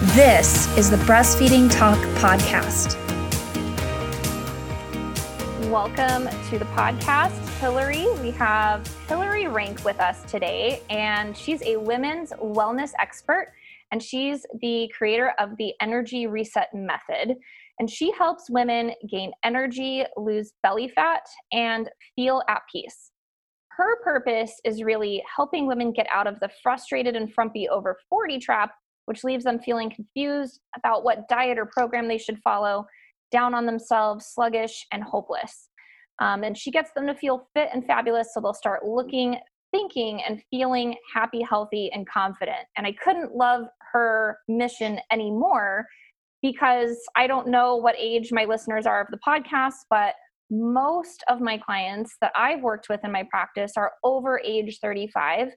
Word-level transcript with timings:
This 0.00 0.66
is 0.78 0.88
the 0.88 0.96
Breastfeeding 0.96 1.70
Talk 1.70 1.98
Podcast. 2.16 2.96
Welcome 5.70 6.26
to 6.48 6.58
the 6.58 6.64
podcast, 6.74 7.36
Hillary. 7.58 8.06
We 8.22 8.30
have 8.30 8.86
Hillary 9.08 9.46
Rank 9.46 9.84
with 9.84 10.00
us 10.00 10.22
today, 10.24 10.80
and 10.88 11.36
she's 11.36 11.62
a 11.64 11.76
women's 11.76 12.32
wellness 12.32 12.92
expert, 12.98 13.52
and 13.92 14.02
she's 14.02 14.46
the 14.62 14.90
creator 14.96 15.34
of 15.38 15.58
the 15.58 15.74
Energy 15.82 16.26
Reset 16.26 16.68
Method. 16.72 17.36
And 17.78 17.90
she 17.90 18.10
helps 18.12 18.48
women 18.48 18.92
gain 19.06 19.32
energy, 19.44 20.04
lose 20.16 20.54
belly 20.62 20.88
fat, 20.88 21.26
and 21.52 21.90
feel 22.16 22.42
at 22.48 22.62
peace. 22.72 23.10
Her 23.68 24.02
purpose 24.02 24.58
is 24.64 24.82
really 24.82 25.22
helping 25.36 25.66
women 25.66 25.92
get 25.92 26.06
out 26.10 26.26
of 26.26 26.40
the 26.40 26.48
frustrated 26.62 27.16
and 27.16 27.30
frumpy 27.30 27.68
over 27.68 27.98
40 28.08 28.38
trap 28.38 28.72
which 29.06 29.24
leaves 29.24 29.44
them 29.44 29.58
feeling 29.58 29.90
confused 29.90 30.60
about 30.76 31.04
what 31.04 31.28
diet 31.28 31.58
or 31.58 31.66
program 31.66 32.08
they 32.08 32.18
should 32.18 32.38
follow, 32.42 32.86
down 33.30 33.54
on 33.54 33.66
themselves, 33.66 34.26
sluggish, 34.32 34.86
and 34.92 35.02
hopeless. 35.02 35.68
Um, 36.20 36.44
and 36.44 36.56
she 36.56 36.70
gets 36.70 36.90
them 36.92 37.06
to 37.06 37.14
feel 37.14 37.48
fit 37.54 37.70
and 37.72 37.84
fabulous 37.86 38.28
so 38.34 38.40
they'll 38.40 38.52
start 38.52 38.84
looking, 38.84 39.38
thinking, 39.72 40.22
and 40.28 40.42
feeling 40.50 40.96
happy, 41.14 41.42
healthy, 41.48 41.90
and 41.92 42.08
confident. 42.08 42.66
And 42.76 42.86
I 42.86 42.92
couldn't 42.92 43.34
love 43.34 43.64
her 43.92 44.38
mission 44.48 45.00
anymore 45.10 45.86
because 46.42 46.98
I 47.16 47.26
don't 47.26 47.48
know 47.48 47.76
what 47.76 47.94
age 47.98 48.30
my 48.32 48.44
listeners 48.44 48.86
are 48.86 49.02
of 49.02 49.08
the 49.10 49.18
podcast, 49.26 49.76
but 49.88 50.14
most 50.50 51.22
of 51.28 51.40
my 51.40 51.58
clients 51.58 52.16
that 52.20 52.32
I've 52.34 52.62
worked 52.62 52.88
with 52.88 53.00
in 53.04 53.12
my 53.12 53.24
practice 53.30 53.72
are 53.76 53.92
over 54.02 54.40
age 54.44 54.78
35 54.82 55.48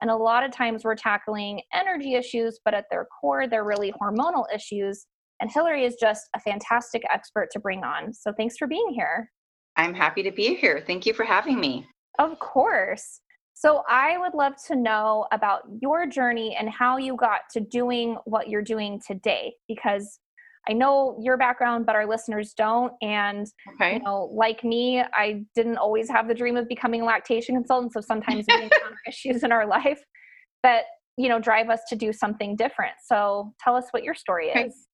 and 0.00 0.10
a 0.10 0.16
lot 0.16 0.44
of 0.44 0.50
times 0.50 0.84
we're 0.84 0.94
tackling 0.94 1.62
energy 1.72 2.14
issues, 2.14 2.60
but 2.64 2.74
at 2.74 2.84
their 2.90 3.06
core, 3.20 3.46
they're 3.48 3.64
really 3.64 3.92
hormonal 3.92 4.44
issues. 4.54 5.06
And 5.40 5.50
Hillary 5.50 5.84
is 5.84 5.96
just 6.00 6.28
a 6.34 6.40
fantastic 6.40 7.02
expert 7.10 7.48
to 7.52 7.60
bring 7.60 7.84
on. 7.84 8.12
So 8.12 8.32
thanks 8.36 8.56
for 8.56 8.66
being 8.66 8.88
here. 8.90 9.30
I'm 9.76 9.94
happy 9.94 10.22
to 10.22 10.30
be 10.30 10.54
here. 10.54 10.82
Thank 10.86 11.06
you 11.06 11.12
for 11.12 11.24
having 11.24 11.60
me. 11.60 11.86
Of 12.18 12.38
course. 12.38 13.20
So 13.54 13.82
I 13.88 14.18
would 14.18 14.34
love 14.34 14.52
to 14.66 14.76
know 14.76 15.26
about 15.32 15.62
your 15.80 16.06
journey 16.06 16.56
and 16.58 16.68
how 16.68 16.98
you 16.98 17.16
got 17.16 17.40
to 17.52 17.60
doing 17.60 18.16
what 18.24 18.48
you're 18.48 18.62
doing 18.62 19.00
today 19.06 19.54
because 19.66 20.18
I 20.68 20.72
know 20.72 21.18
your 21.22 21.36
background, 21.36 21.86
but 21.86 21.94
our 21.94 22.06
listeners 22.06 22.52
don't. 22.54 22.92
And 23.02 23.46
okay. 23.74 23.94
you 23.94 24.02
know, 24.02 24.30
like 24.32 24.64
me, 24.64 25.00
I 25.00 25.44
didn't 25.54 25.76
always 25.76 26.08
have 26.10 26.28
the 26.28 26.34
dream 26.34 26.56
of 26.56 26.68
becoming 26.68 27.02
a 27.02 27.04
lactation 27.04 27.54
consultant. 27.54 27.92
So 27.92 28.00
sometimes 28.00 28.46
we 28.48 28.54
encounter 28.62 28.96
issues 29.06 29.42
in 29.42 29.52
our 29.52 29.66
life 29.66 30.02
that 30.62 30.84
you 31.16 31.28
know 31.28 31.38
drive 31.38 31.70
us 31.70 31.80
to 31.88 31.96
do 31.96 32.12
something 32.12 32.56
different. 32.56 32.94
So 33.04 33.54
tell 33.62 33.76
us 33.76 33.86
what 33.92 34.02
your 34.02 34.14
story 34.14 34.50
okay. 34.50 34.66
is. 34.66 34.88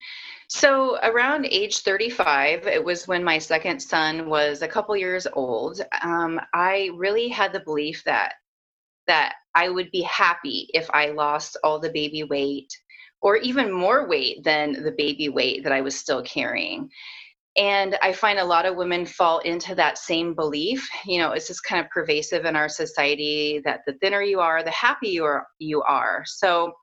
So 0.47 0.99
around 1.01 1.47
age 1.49 1.79
35, 1.79 2.67
it 2.67 2.83
was 2.83 3.07
when 3.07 3.23
my 3.23 3.39
second 3.39 3.79
son 3.79 4.29
was 4.29 4.61
a 4.61 4.67
couple 4.67 4.95
years 4.95 5.25
old. 5.33 5.81
Um, 6.03 6.39
I 6.53 6.91
really 6.95 7.27
had 7.27 7.51
the 7.53 7.61
belief 7.61 8.03
that 8.05 8.33
that 9.07 9.33
I 9.55 9.69
would 9.69 9.91
be 9.91 10.01
happy 10.01 10.69
if 10.73 10.89
I 10.91 11.07
lost 11.07 11.57
all 11.63 11.79
the 11.79 11.91
baby 11.91 12.23
weight 12.23 12.69
or 13.23 13.37
even 13.37 13.71
more 13.71 14.07
weight 14.07 14.43
than 14.43 14.83
the 14.83 14.93
baby 14.95 15.29
weight 15.29 15.63
that 15.63 15.71
I 15.71 15.81
was 15.81 15.95
still 15.95 16.21
carrying. 16.23 16.89
And 17.55 17.97
I 18.01 18.11
find 18.11 18.37
a 18.37 18.45
lot 18.45 18.65
of 18.65 18.75
women 18.75 19.05
fall 19.05 19.39
into 19.39 19.75
that 19.75 19.97
same 19.97 20.33
belief. 20.33 20.87
You 21.05 21.19
know, 21.19 21.31
it's 21.31 21.47
just 21.47 21.63
kind 21.63 21.83
of 21.83 21.89
pervasive 21.89 22.45
in 22.45 22.55
our 22.55 22.67
society 22.67 23.61
that 23.63 23.81
the 23.87 23.93
thinner 24.01 24.21
you 24.21 24.39
are, 24.39 24.61
the 24.61 24.71
happier 24.71 25.45
you 25.57 25.81
are. 25.83 26.23
So 26.25 26.73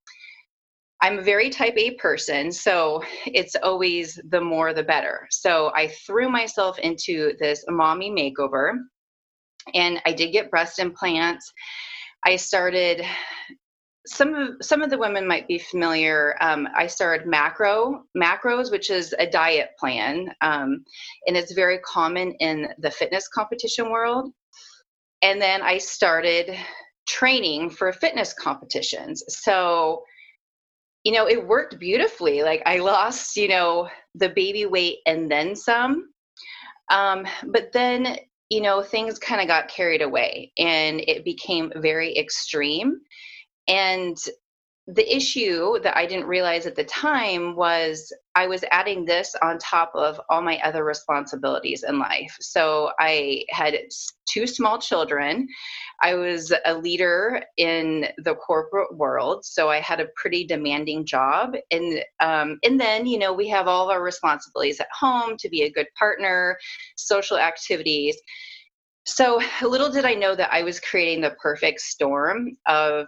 I'm 1.03 1.19
a 1.19 1.23
very 1.23 1.51
type 1.51 1.75
A 1.77 1.93
person, 1.97 2.53
so 2.53 3.03
it's 3.27 3.57
always 3.63 4.19
the 4.31 4.41
more 4.41 4.73
the 4.73 4.83
better. 4.83 5.27
So 5.31 5.73
I 5.75 5.89
threw 6.07 6.31
myself 6.31 6.79
into 6.79 7.35
this 7.39 7.65
mommy 7.69 8.11
makeover 8.11 8.73
and 9.75 10.01
I 10.07 10.13
did 10.13 10.33
get 10.33 10.51
breast 10.51 10.79
implants. 10.79 11.53
I 12.25 12.37
started 12.37 13.03
some 14.07 14.35
of 14.35 14.49
some 14.63 14.83
of 14.83 14.91
the 14.91 14.99
women 14.99 15.27
might 15.27 15.47
be 15.47 15.59
familiar. 15.59 16.37
Um, 16.41 16.69
I 16.75 16.87
started 16.87 17.27
macro 17.27 18.05
macros, 18.17 18.71
which 18.71 18.91
is 18.91 19.15
a 19.19 19.27
diet 19.27 19.71
plan, 19.79 20.29
um, 20.41 20.85
and 21.27 21.37
it's 21.37 21.53
very 21.53 21.79
common 21.81 22.33
in 22.41 22.69
the 22.79 22.91
fitness 22.91 23.29
competition 23.29 23.91
world. 23.91 24.33
And 25.23 25.41
then 25.41 25.61
I 25.61 25.79
started 25.79 26.57
training 27.07 27.71
for 27.71 27.93
fitness 27.93 28.33
competitions. 28.33 29.23
So, 29.29 30.03
you 31.05 31.13
know, 31.13 31.29
it 31.29 31.47
worked 31.47 31.79
beautifully. 31.79 32.43
Like 32.43 32.63
I 32.65 32.79
lost, 32.79 33.37
you 33.37 33.49
know, 33.49 33.89
the 34.15 34.31
baby 34.31 34.65
weight 34.65 34.99
and 35.07 35.31
then 35.31 35.55
some. 35.55 36.11
Um, 36.91 37.27
but 37.49 37.73
then, 37.73 38.17
you 38.49 38.61
know, 38.61 38.83
things 38.83 39.19
kind 39.19 39.41
of 39.41 39.47
got 39.47 39.69
carried 39.69 40.03
away 40.03 40.53
and 40.59 41.01
it 41.01 41.25
became 41.25 41.73
very 41.77 42.17
extreme 42.17 43.01
and 43.71 44.19
the 44.95 45.15
issue 45.17 45.79
that 45.81 45.97
I 45.97 46.05
didn't 46.07 46.27
realize 46.27 46.67
at 46.67 46.75
the 46.75 46.85
time 46.85 47.55
was 47.55 48.13
I 48.35 48.47
was 48.47 48.65
adding 48.73 49.05
this 49.05 49.37
on 49.43 49.59
top 49.59 49.93
of 49.95 50.21
all 50.29 50.43
my 50.43 50.59
other 50.65 50.85
responsibilities 50.85 51.85
in 51.87 51.99
life. 51.99 52.37
So 52.41 52.91
I 52.99 53.45
had 53.51 53.79
two 54.29 54.47
small 54.47 54.79
children. 54.79 55.47
I 56.03 56.15
was 56.15 56.53
a 56.65 56.75
leader 56.75 57.43
in 57.57 58.07
the 58.19 58.35
corporate 58.35 58.97
world, 58.97 59.45
so 59.45 59.69
I 59.69 59.79
had 59.81 60.01
a 60.01 60.09
pretty 60.17 60.45
demanding 60.45 61.07
job. 61.07 61.55
And 61.71 62.03
um, 62.21 62.59
and 62.65 62.81
then 62.81 63.07
you 63.07 63.19
know 63.19 63.33
we 63.33 63.49
have 63.49 63.69
all 63.69 63.89
of 63.89 63.95
our 63.95 64.03
responsibilities 64.03 64.81
at 64.81 64.89
home 64.99 65.37
to 65.39 65.49
be 65.49 65.63
a 65.63 65.71
good 65.71 65.87
partner, 65.97 66.59
social 66.97 67.39
activities. 67.39 68.17
So 69.07 69.41
little 69.63 69.91
did 69.91 70.05
I 70.05 70.15
know 70.15 70.35
that 70.35 70.53
I 70.53 70.63
was 70.63 70.81
creating 70.81 71.21
the 71.21 71.37
perfect 71.43 71.81
storm 71.81 72.57
of 72.67 73.07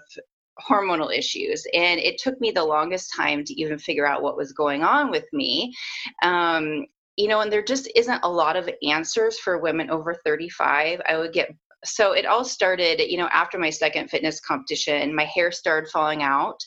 hormonal 0.61 1.17
issues 1.17 1.65
and 1.73 1.99
it 1.99 2.19
took 2.19 2.41
me 2.41 2.51
the 2.51 2.65
longest 2.65 3.13
time 3.17 3.45
to 3.45 3.61
even 3.61 3.79
figure 3.79 4.07
out 4.07 4.23
what 4.23 4.37
was 4.37 4.53
going 4.53 4.83
on 4.83 5.11
with 5.11 5.25
me. 5.33 5.75
Um, 6.23 6.87
you 7.17 7.29
know 7.29 7.41
and 7.41 7.53
there 7.53 7.63
just 7.63 7.91
isn't 7.95 8.21
a 8.23 8.29
lot 8.29 8.57
of 8.57 8.71
answers 8.89 9.39
for 9.39 9.59
women 9.59 9.91
over 9.91 10.15
35 10.25 10.99
i 11.07 11.19
would 11.19 11.31
get 11.35 11.55
so 11.85 12.13
it 12.13 12.27
all 12.27 12.45
started 12.45 13.01
you 13.01 13.19
know 13.19 13.29
after 13.33 13.59
my 13.59 13.71
second 13.71 14.09
fitness 14.09 14.41
competition 14.41 15.15
my 15.15 15.25
hair 15.25 15.51
started 15.51 15.91
falling 15.91 16.23
out. 16.23 16.63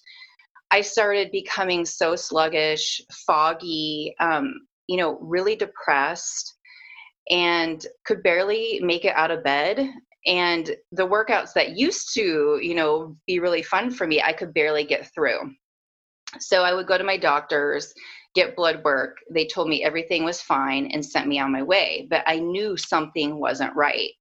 I 0.71 0.81
started 0.81 1.31
becoming 1.31 1.85
so 1.85 2.15
sluggish 2.15 3.01
foggy 3.25 4.15
um, 4.19 4.53
you 4.87 4.97
know 4.97 5.17
really 5.19 5.55
depressed 5.55 6.55
and 7.29 7.85
could 8.05 8.21
barely 8.21 8.79
make 8.83 9.05
it 9.05 9.15
out 9.15 9.31
of 9.31 9.43
bed 9.43 9.89
and 10.25 10.75
the 10.91 11.07
workouts 11.07 11.53
that 11.53 11.77
used 11.77 12.13
to 12.13 12.59
you 12.61 12.75
know 12.75 13.15
be 13.27 13.39
really 13.39 13.63
fun 13.63 13.91
for 13.91 14.07
me 14.07 14.21
i 14.21 14.33
could 14.33 14.53
barely 14.53 14.83
get 14.83 15.11
through. 15.13 15.39
So 16.39 16.63
i 16.63 16.73
would 16.73 16.87
go 16.87 16.97
to 16.97 17.03
my 17.03 17.17
doctors 17.17 17.93
get 18.33 18.55
blood 18.57 18.81
work. 18.83 19.15
They 19.31 19.45
told 19.45 19.69
me 19.69 19.81
everything 19.81 20.25
was 20.25 20.41
fine 20.41 20.89
and 20.91 21.05
sent 21.05 21.27
me 21.27 21.39
on 21.39 21.51
my 21.51 21.63
way 21.63 22.07
but 22.09 22.23
i 22.27 22.39
knew 22.39 22.77
something 22.77 23.39
wasn't 23.39 23.75
right. 23.75 24.11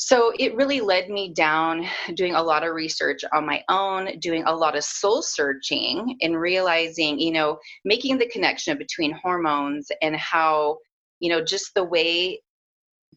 So 0.00 0.32
it 0.38 0.54
really 0.54 0.80
led 0.80 1.10
me 1.10 1.34
down 1.34 1.84
doing 2.14 2.36
a 2.36 2.42
lot 2.42 2.64
of 2.64 2.72
research 2.72 3.22
on 3.32 3.44
my 3.44 3.64
own 3.68 4.18
doing 4.20 4.44
a 4.46 4.54
lot 4.54 4.76
of 4.76 4.84
soul 4.84 5.22
searching 5.22 6.16
and 6.20 6.40
realizing 6.40 7.18
you 7.18 7.32
know 7.32 7.58
making 7.84 8.18
the 8.18 8.28
connection 8.28 8.78
between 8.78 9.12
hormones 9.12 9.88
and 10.00 10.14
how 10.16 10.78
you 11.18 11.30
know 11.30 11.44
just 11.44 11.74
the 11.74 11.84
way 11.84 12.40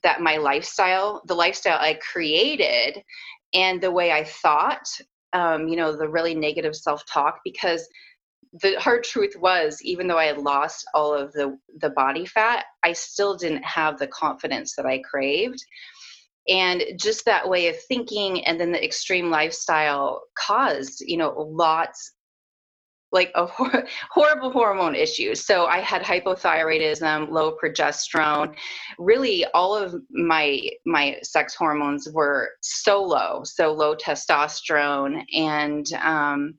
that 0.03 0.21
my 0.21 0.37
lifestyle, 0.37 1.21
the 1.25 1.35
lifestyle 1.35 1.77
I 1.79 1.95
created, 1.95 3.03
and 3.53 3.81
the 3.81 3.91
way 3.91 4.11
I 4.11 4.23
thought, 4.23 4.87
um, 5.33 5.67
you 5.67 5.75
know, 5.75 5.95
the 5.95 6.07
really 6.07 6.35
negative 6.35 6.75
self 6.75 7.05
talk, 7.05 7.39
because 7.43 7.87
the 8.61 8.79
hard 8.79 9.03
truth 9.03 9.33
was 9.39 9.81
even 9.81 10.07
though 10.07 10.17
i 10.17 10.25
had 10.25 10.37
lost 10.37 10.85
all 10.93 11.13
of 11.13 11.31
the 11.31 11.57
the 11.79 11.89
body 11.91 12.25
fat 12.25 12.65
i 12.83 12.91
still 12.91 13.35
didn't 13.37 13.63
have 13.63 13.97
the 13.97 14.07
confidence 14.07 14.75
that 14.75 14.85
i 14.85 14.99
craved. 14.99 15.63
And 16.49 16.83
just 16.97 17.23
that 17.25 17.47
way 17.47 17.67
of 17.67 17.75
thinking 17.83 18.43
and 18.45 18.59
then 18.59 18.71
the 18.71 18.83
extreme 18.83 19.29
lifestyle 19.29 20.23
caused 20.35 21.01
you 21.05 21.17
know 21.17 21.31
lots 21.31 22.13
like 23.11 23.31
a 23.35 23.45
hor- 23.45 23.85
horrible 24.11 24.51
hormone 24.51 24.95
issues. 24.95 25.45
So 25.45 25.65
I 25.65 25.79
had 25.79 26.01
hypothyroidism, 26.01 27.29
low 27.29 27.55
progesterone. 27.61 28.55
Really, 28.97 29.45
all 29.53 29.75
of 29.75 29.95
my 30.11 30.61
my 30.85 31.17
sex 31.23 31.55
hormones 31.55 32.07
were 32.11 32.51
so 32.61 33.03
low, 33.03 33.41
so 33.43 33.73
low 33.73 33.95
testosterone, 33.95 35.23
and 35.33 35.85
um, 36.01 36.55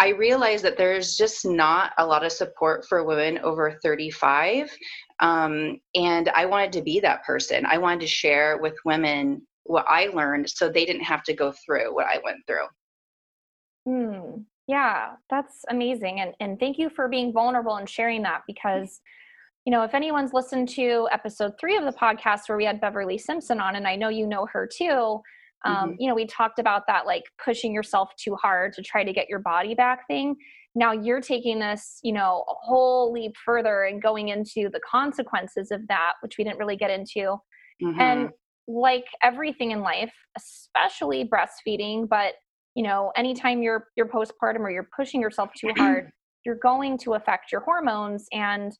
I 0.00 0.08
realized 0.08 0.64
that 0.64 0.78
there's 0.78 1.18
just 1.18 1.44
not 1.44 1.92
a 1.98 2.06
lot 2.06 2.24
of 2.24 2.32
support 2.32 2.86
for 2.88 3.04
women 3.04 3.38
over 3.40 3.78
35. 3.82 4.74
Um, 5.20 5.78
and 5.94 6.30
I 6.30 6.46
wanted 6.46 6.72
to 6.72 6.82
be 6.82 7.00
that 7.00 7.22
person. 7.22 7.66
I 7.66 7.76
wanted 7.76 8.00
to 8.00 8.06
share 8.06 8.56
with 8.56 8.74
women 8.86 9.46
what 9.64 9.84
I 9.86 10.06
learned 10.06 10.48
so 10.48 10.70
they 10.70 10.86
didn't 10.86 11.04
have 11.04 11.22
to 11.24 11.34
go 11.34 11.52
through 11.52 11.94
what 11.94 12.06
I 12.06 12.18
went 12.24 12.38
through. 12.46 12.66
Hmm. 13.86 14.42
Yeah, 14.70 15.14
that's 15.28 15.64
amazing. 15.68 16.20
And 16.20 16.32
and 16.38 16.60
thank 16.60 16.78
you 16.78 16.90
for 16.90 17.08
being 17.08 17.32
vulnerable 17.32 17.74
and 17.74 17.88
sharing 17.88 18.22
that 18.22 18.42
because 18.46 19.00
you 19.66 19.72
know, 19.72 19.82
if 19.82 19.94
anyone's 19.94 20.32
listened 20.32 20.68
to 20.70 21.08
episode 21.10 21.54
three 21.60 21.76
of 21.76 21.84
the 21.84 21.92
podcast 21.92 22.48
where 22.48 22.56
we 22.56 22.64
had 22.64 22.80
Beverly 22.80 23.18
Simpson 23.18 23.60
on, 23.60 23.74
and 23.74 23.86
I 23.86 23.96
know 23.96 24.08
you 24.08 24.26
know 24.26 24.46
her 24.52 24.68
too, 24.72 25.20
um, 25.64 25.74
mm-hmm. 25.74 25.92
you 25.98 26.08
know, 26.08 26.14
we 26.14 26.24
talked 26.24 26.60
about 26.60 26.86
that 26.86 27.04
like 27.04 27.24
pushing 27.44 27.74
yourself 27.74 28.10
too 28.16 28.36
hard 28.36 28.72
to 28.74 28.82
try 28.82 29.02
to 29.02 29.12
get 29.12 29.28
your 29.28 29.40
body 29.40 29.74
back 29.74 30.06
thing. 30.06 30.36
Now 30.76 30.92
you're 30.92 31.20
taking 31.20 31.58
this, 31.58 31.98
you 32.04 32.12
know, 32.12 32.44
a 32.48 32.54
whole 32.54 33.12
leap 33.12 33.32
further 33.44 33.82
and 33.82 34.00
going 34.00 34.28
into 34.28 34.70
the 34.72 34.80
consequences 34.88 35.72
of 35.72 35.86
that, 35.88 36.12
which 36.22 36.38
we 36.38 36.44
didn't 36.44 36.58
really 36.58 36.76
get 36.76 36.92
into. 36.92 37.36
Mm-hmm. 37.82 38.00
And 38.00 38.30
like 38.68 39.06
everything 39.20 39.72
in 39.72 39.80
life, 39.80 40.14
especially 40.38 41.28
breastfeeding, 41.28 42.08
but 42.08 42.34
you 42.74 42.82
know, 42.82 43.12
anytime 43.16 43.62
you're 43.62 43.88
you're 43.96 44.08
postpartum 44.08 44.60
or 44.60 44.70
you're 44.70 44.88
pushing 44.96 45.20
yourself 45.20 45.50
too 45.58 45.72
hard, 45.76 46.10
you're 46.44 46.58
going 46.62 46.98
to 46.98 47.14
affect 47.14 47.52
your 47.52 47.60
hormones. 47.62 48.26
And 48.32 48.72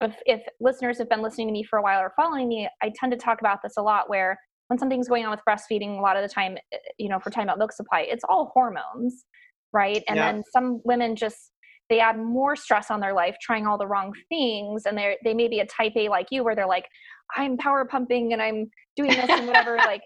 if, 0.00 0.16
if 0.26 0.42
listeners 0.60 0.98
have 0.98 1.08
been 1.08 1.22
listening 1.22 1.48
to 1.48 1.52
me 1.52 1.62
for 1.62 1.78
a 1.78 1.82
while 1.82 2.00
or 2.00 2.12
following 2.16 2.48
me, 2.48 2.68
I 2.82 2.92
tend 2.98 3.12
to 3.12 3.18
talk 3.18 3.40
about 3.40 3.60
this 3.62 3.74
a 3.76 3.82
lot 3.82 4.10
where 4.10 4.38
when 4.68 4.78
something's 4.78 5.08
going 5.08 5.24
on 5.24 5.30
with 5.30 5.40
breastfeeding, 5.48 5.98
a 5.98 6.02
lot 6.02 6.16
of 6.16 6.22
the 6.22 6.32
time, 6.32 6.56
eh, 6.72 6.78
you 6.98 7.08
know, 7.08 7.18
for 7.18 7.30
time 7.30 7.44
about 7.44 7.58
milk 7.58 7.72
supply, 7.72 8.06
it's 8.08 8.24
all 8.28 8.50
hormones, 8.54 9.24
right? 9.72 10.02
And 10.08 10.16
yeah. 10.16 10.32
then 10.32 10.42
some 10.52 10.80
women 10.84 11.16
just 11.16 11.52
they 11.88 12.00
add 12.00 12.18
more 12.18 12.56
stress 12.56 12.90
on 12.90 13.00
their 13.00 13.12
life 13.12 13.36
trying 13.42 13.66
all 13.66 13.76
the 13.76 13.86
wrong 13.86 14.14
things 14.30 14.86
and 14.86 14.96
they 14.96 15.16
they 15.24 15.34
may 15.34 15.46
be 15.46 15.60
a 15.60 15.66
type 15.66 15.92
A 15.96 16.08
like 16.08 16.28
you 16.30 16.42
where 16.42 16.54
they're 16.54 16.66
like 16.66 16.86
I'm 17.36 17.58
power 17.58 17.84
pumping 17.84 18.32
and 18.32 18.40
I'm 18.40 18.70
doing 18.96 19.10
this 19.10 19.28
and 19.28 19.46
whatever 19.46 19.76
like 19.76 20.02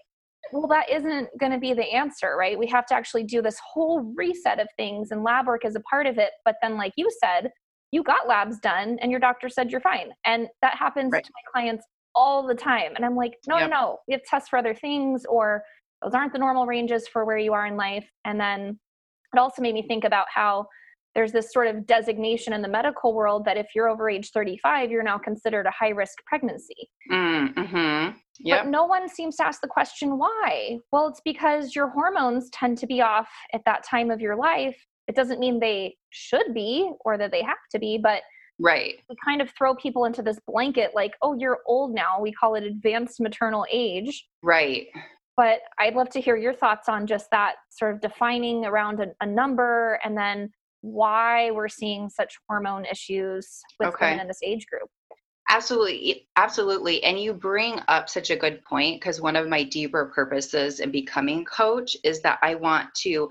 well 0.51 0.67
that 0.67 0.89
isn't 0.89 1.29
going 1.39 1.51
to 1.51 1.57
be 1.57 1.73
the 1.73 1.83
answer 1.83 2.35
right 2.37 2.57
we 2.57 2.67
have 2.67 2.85
to 2.85 2.93
actually 2.93 3.23
do 3.23 3.41
this 3.41 3.59
whole 3.73 4.13
reset 4.15 4.59
of 4.59 4.67
things 4.77 5.11
and 5.11 5.23
lab 5.23 5.47
work 5.47 5.65
is 5.65 5.75
a 5.75 5.81
part 5.81 6.05
of 6.05 6.17
it 6.17 6.31
but 6.45 6.55
then 6.61 6.77
like 6.77 6.93
you 6.95 7.09
said 7.21 7.49
you 7.91 8.03
got 8.03 8.27
labs 8.27 8.59
done 8.59 8.97
and 9.01 9.11
your 9.11 9.19
doctor 9.19 9.49
said 9.49 9.71
you're 9.71 9.81
fine 9.81 10.09
and 10.25 10.47
that 10.61 10.75
happens 10.75 11.11
right. 11.11 11.23
to 11.23 11.31
my 11.33 11.51
clients 11.51 11.85
all 12.17 12.45
the 12.45 12.55
time. 12.55 12.93
And 12.95 13.05
I'm 13.05 13.15
like, 13.15 13.35
no, 13.47 13.57
yep. 13.57 13.69
no, 13.69 13.75
no, 13.79 13.97
we 14.07 14.13
have 14.13 14.23
tests 14.23 14.49
for 14.49 14.57
other 14.57 14.73
things, 14.73 15.23
or 15.29 15.63
those 16.01 16.13
aren't 16.13 16.33
the 16.33 16.39
normal 16.39 16.65
ranges 16.65 17.07
for 17.07 17.23
where 17.23 17.37
you 17.37 17.53
are 17.53 17.67
in 17.67 17.77
life. 17.77 18.09
And 18.25 18.39
then 18.39 18.79
it 19.33 19.39
also 19.39 19.61
made 19.61 19.75
me 19.75 19.83
think 19.87 20.03
about 20.03 20.25
how 20.33 20.65
there's 21.13 21.31
this 21.31 21.53
sort 21.53 21.67
of 21.67 21.85
designation 21.85 22.53
in 22.53 22.61
the 22.61 22.67
medical 22.67 23.13
world 23.13 23.45
that 23.45 23.57
if 23.57 23.67
you're 23.75 23.87
over 23.87 24.09
age 24.09 24.31
35, 24.31 24.91
you're 24.91 25.03
now 25.03 25.17
considered 25.17 25.67
a 25.67 25.71
high 25.71 25.89
risk 25.89 26.17
pregnancy. 26.25 26.89
Mm-hmm. 27.11 28.17
Yep. 28.39 28.63
But 28.63 28.69
no 28.69 28.85
one 28.85 29.09
seems 29.09 29.35
to 29.37 29.45
ask 29.45 29.61
the 29.61 29.67
question 29.67 30.17
why. 30.17 30.79
Well, 30.91 31.07
it's 31.07 31.21
because 31.23 31.75
your 31.75 31.89
hormones 31.89 32.49
tend 32.51 32.77
to 32.79 32.87
be 32.87 33.01
off 33.01 33.29
at 33.53 33.61
that 33.65 33.83
time 33.83 34.11
of 34.11 34.21
your 34.21 34.35
life. 34.35 34.77
It 35.07 35.15
doesn't 35.15 35.39
mean 35.39 35.59
they 35.59 35.95
should 36.09 36.53
be 36.53 36.91
or 37.05 37.17
that 37.17 37.31
they 37.31 37.41
have 37.41 37.57
to 37.71 37.79
be, 37.79 37.97
but 37.97 38.21
Right. 38.59 38.95
We 39.09 39.15
kind 39.23 39.41
of 39.41 39.51
throw 39.51 39.75
people 39.75 40.05
into 40.05 40.21
this 40.21 40.39
blanket 40.47 40.91
like, 40.95 41.13
oh, 41.21 41.35
you're 41.37 41.59
old 41.67 41.93
now. 41.93 42.19
We 42.19 42.31
call 42.31 42.55
it 42.55 42.63
advanced 42.63 43.19
maternal 43.19 43.65
age. 43.71 44.25
Right. 44.41 44.87
But 45.35 45.59
I'd 45.79 45.93
love 45.93 46.09
to 46.09 46.21
hear 46.21 46.35
your 46.35 46.53
thoughts 46.53 46.89
on 46.89 47.05
just 47.05 47.27
that 47.31 47.55
sort 47.69 47.93
of 47.93 48.01
defining 48.01 48.65
around 48.65 48.99
a, 48.99 49.07
a 49.21 49.27
number 49.27 49.99
and 50.03 50.17
then 50.17 50.49
why 50.81 51.51
we're 51.51 51.67
seeing 51.67 52.09
such 52.09 52.35
hormone 52.49 52.85
issues 52.85 53.59
with 53.79 53.89
okay. 53.89 54.07
women 54.07 54.21
in 54.21 54.27
this 54.27 54.39
age 54.43 54.65
group. 54.65 54.89
Absolutely, 55.49 56.27
absolutely. 56.35 57.03
And 57.03 57.19
you 57.19 57.33
bring 57.33 57.79
up 57.87 58.09
such 58.09 58.29
a 58.31 58.35
good 58.35 58.63
point 58.65 58.99
because 58.99 59.21
one 59.21 59.37
of 59.37 59.47
my 59.47 59.63
deeper 59.63 60.11
purposes 60.13 60.81
in 60.81 60.91
becoming 60.91 61.45
coach 61.45 61.95
is 62.03 62.21
that 62.21 62.39
I 62.41 62.55
want 62.55 62.93
to 63.03 63.29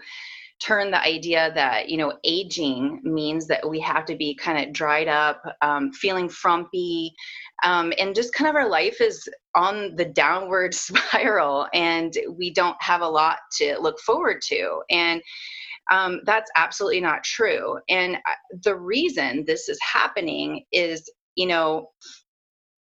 turn 0.61 0.91
the 0.91 1.01
idea 1.03 1.53
that 1.55 1.89
you 1.91 1.99
know 1.99 2.15
aging 2.25 3.01
means 3.05 3.47
that 3.47 3.69
we 3.69 3.81
have 3.81 4.07
to 4.07 4.17
be 4.17 4.35
kind 4.35 4.67
of 4.67 4.73
dried 4.73 5.09
up 5.09 5.43
um, 5.63 5.93
feeling 5.93 6.29
frumpy 6.31 7.15
um, 7.65 7.93
and 7.99 8.15
just 8.15 8.33
kind 8.33 8.49
of 8.49 8.57
our 8.57 8.69
life 8.69 9.01
is 9.01 9.29
on 9.55 9.95
the 9.97 10.05
downward 10.07 10.75
spiral 10.77 11.69
and 11.75 12.15
we 12.39 12.53
don't 12.53 12.77
have 12.83 13.03
a 13.03 13.09
lot 13.09 13.39
to 13.53 13.77
look 13.81 14.01
forward 14.01 14.41
to 14.43 14.81
and 14.91 15.23
um, 15.93 16.21
that's 16.25 16.51
absolutely 16.57 17.01
not 17.01 17.23
true 17.25 17.79
and 17.89 18.17
uh, 18.17 18.59
the 18.65 18.75
reason 18.77 19.45
this 19.47 19.69
is 19.69 19.79
happening 19.83 20.65
is 20.73 21.11
you 21.37 21.47
know 21.47 21.91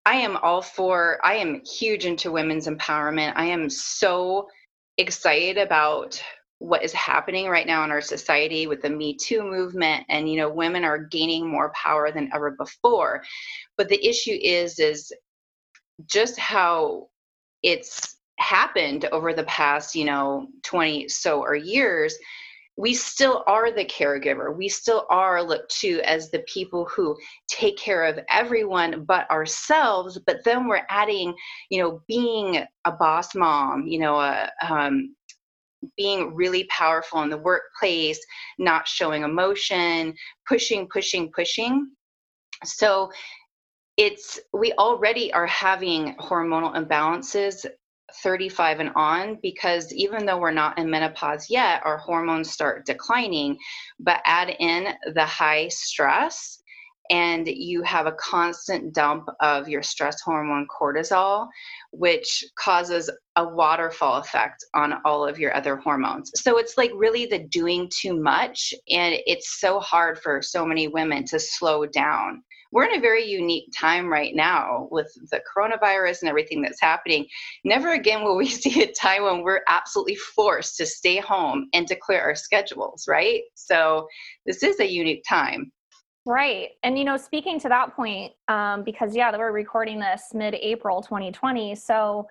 i 0.06 0.16
am 0.16 0.38
all 0.38 0.62
for 0.62 1.20
i 1.24 1.36
am 1.36 1.62
huge 1.66 2.06
into 2.06 2.32
women's 2.32 2.68
empowerment. 2.68 3.34
I 3.36 3.46
am 3.46 3.70
so 3.70 4.48
excited 4.98 5.58
about 5.58 6.22
what 6.60 6.84
is 6.84 6.94
happening 6.94 7.50
right 7.50 7.68
now 7.68 7.84
in 7.84 7.92
our 7.92 8.00
society 8.02 8.68
with 8.68 8.82
the 8.82 8.90
me 8.90 9.18
too 9.18 9.44
movement 9.44 10.06
and 10.08 10.30
you 10.30 10.38
know 10.38 10.50
women 10.50 10.86
are 10.86 10.98
gaining 10.98 11.46
more 11.48 11.74
power 11.74 12.12
than 12.12 12.30
ever 12.34 12.52
before. 12.52 13.22
But 13.78 13.90
the 13.90 14.06
issue 14.08 14.38
is 14.42 14.80
is 14.80 15.12
just 16.06 16.40
how 16.40 17.10
it's 17.64 18.18
happened 18.40 19.06
over 19.12 19.34
the 19.34 19.44
past 19.44 19.96
you 19.96 20.06
know 20.06 20.48
20 20.64 21.08
so 21.10 21.42
or 21.42 21.56
years 21.56 22.18
we 22.76 22.94
still 22.94 23.44
are 23.46 23.72
the 23.72 23.86
caregiver 23.86 24.56
we 24.56 24.68
still 24.68 25.06
are 25.10 25.44
looked 25.44 25.74
to 25.80 26.00
as 26.02 26.32
the 26.32 26.44
people 26.52 26.86
who 26.86 27.16
take 27.48 27.78
care 27.78 28.04
of 28.04 28.20
everyone 28.30 29.04
but 29.06 29.30
ourselves 29.30 30.20
but 30.26 30.44
then 30.44 30.68
we're 30.68 30.86
adding 30.90 31.34
you 31.70 31.82
know 31.82 32.02
being 32.08 32.66
a 32.86 32.92
boss 32.92 33.36
mom 33.36 33.86
you 33.86 34.00
know 34.00 34.20
a 34.20 34.50
um, 34.68 35.14
being 35.98 36.34
really 36.34 36.66
powerful 36.66 37.22
in 37.22 37.30
the 37.30 37.38
workplace, 37.38 38.20
not 38.58 38.88
showing 38.88 39.24
emotion, 39.24 40.14
pushing, 40.48 40.88
pushing, 40.88 41.32
pushing. 41.34 41.92
So 42.64 43.12
it's 43.98 44.40
we 44.54 44.74
already 44.74 45.32
are 45.34 45.46
having 45.46 46.16
hormonal 46.16 46.76
imbalances 46.76 47.66
35 48.22 48.80
and 48.80 48.92
on 48.96 49.40
because 49.42 49.94
even 49.94 50.26
though 50.26 50.38
we're 50.38 50.52
not 50.52 50.78
in 50.78 50.90
menopause 50.90 51.48
yet, 51.50 51.82
our 51.86 51.98
hormones 51.98 52.52
start 52.52 52.86
declining. 52.86 53.58
But 54.00 54.22
add 54.26 54.56
in 54.60 54.94
the 55.14 55.26
high 55.26 55.68
stress 55.70 56.64
and 57.10 57.48
you 57.48 57.84
have 57.84 58.06
a 58.06 58.14
constant 58.14 58.94
dump 58.94 59.28
of 59.42 59.68
your 59.68 59.84
stress 59.84 60.22
hormone 60.22 60.68
cortisol, 60.68 61.48
which 61.92 62.46
causes 62.56 63.10
a 63.36 63.48
waterfall 63.48 64.16
effect 64.18 64.64
on 64.74 64.96
all 65.04 65.28
of 65.28 65.38
your 65.38 65.56
other 65.56 65.76
hormones. 65.76 66.32
So 66.36 66.58
it's 66.58 66.78
like 66.78 66.92
really 66.96 67.26
the 67.26 67.40
doing 67.40 67.90
too 67.94 68.20
much, 68.20 68.74
and 68.90 69.16
it's 69.26 69.60
so 69.60 69.80
hard 69.80 70.20
for 70.20 70.42
so 70.42 70.66
many 70.66 70.88
women 70.88 71.26
to 71.26 71.40
slow 71.40 71.86
down. 71.86 72.44
We're 72.74 72.86
in 72.86 72.98
a 72.98 73.02
very 73.02 73.24
unique 73.24 73.72
time 73.78 74.08
right 74.12 74.36
now 74.36 74.88
with 74.90 75.14
the 75.30 75.42
coronavirus 75.56 76.22
and 76.22 76.30
everything 76.30 76.64
that's 76.64 76.82
happening. 76.82 77.28
Never 77.64 77.94
again 77.94 78.24
will 78.24 78.36
we 78.36 78.48
see 78.50 78.82
a 78.82 78.92
time 78.92 79.24
when 79.24 79.44
we're 79.44 79.62
absolutely 79.68 80.16
forced 80.16 80.78
to 80.78 80.88
stay 80.88 81.18
home 81.18 81.70
and 81.74 81.88
to 81.88 81.96
clear 81.96 82.22
our 82.22 82.36
schedules, 82.36 83.06
right? 83.08 83.44
So 83.54 84.08
this 84.48 84.64
is 84.64 84.80
a 84.80 84.92
unique 84.92 85.24
time. 85.30 85.72
Right. 86.26 86.70
And, 86.84 86.98
you 86.98 87.04
know, 87.04 87.18
speaking 87.18 87.60
to 87.60 87.70
that 87.70 87.96
point, 87.96 88.32
um, 88.48 88.84
because, 88.84 89.16
yeah, 89.16 89.38
we're 89.38 89.52
recording 89.52 90.00
this 90.00 90.30
mid 90.34 90.56
April 90.56 91.02
2020. 91.02 91.76
So 91.76 92.28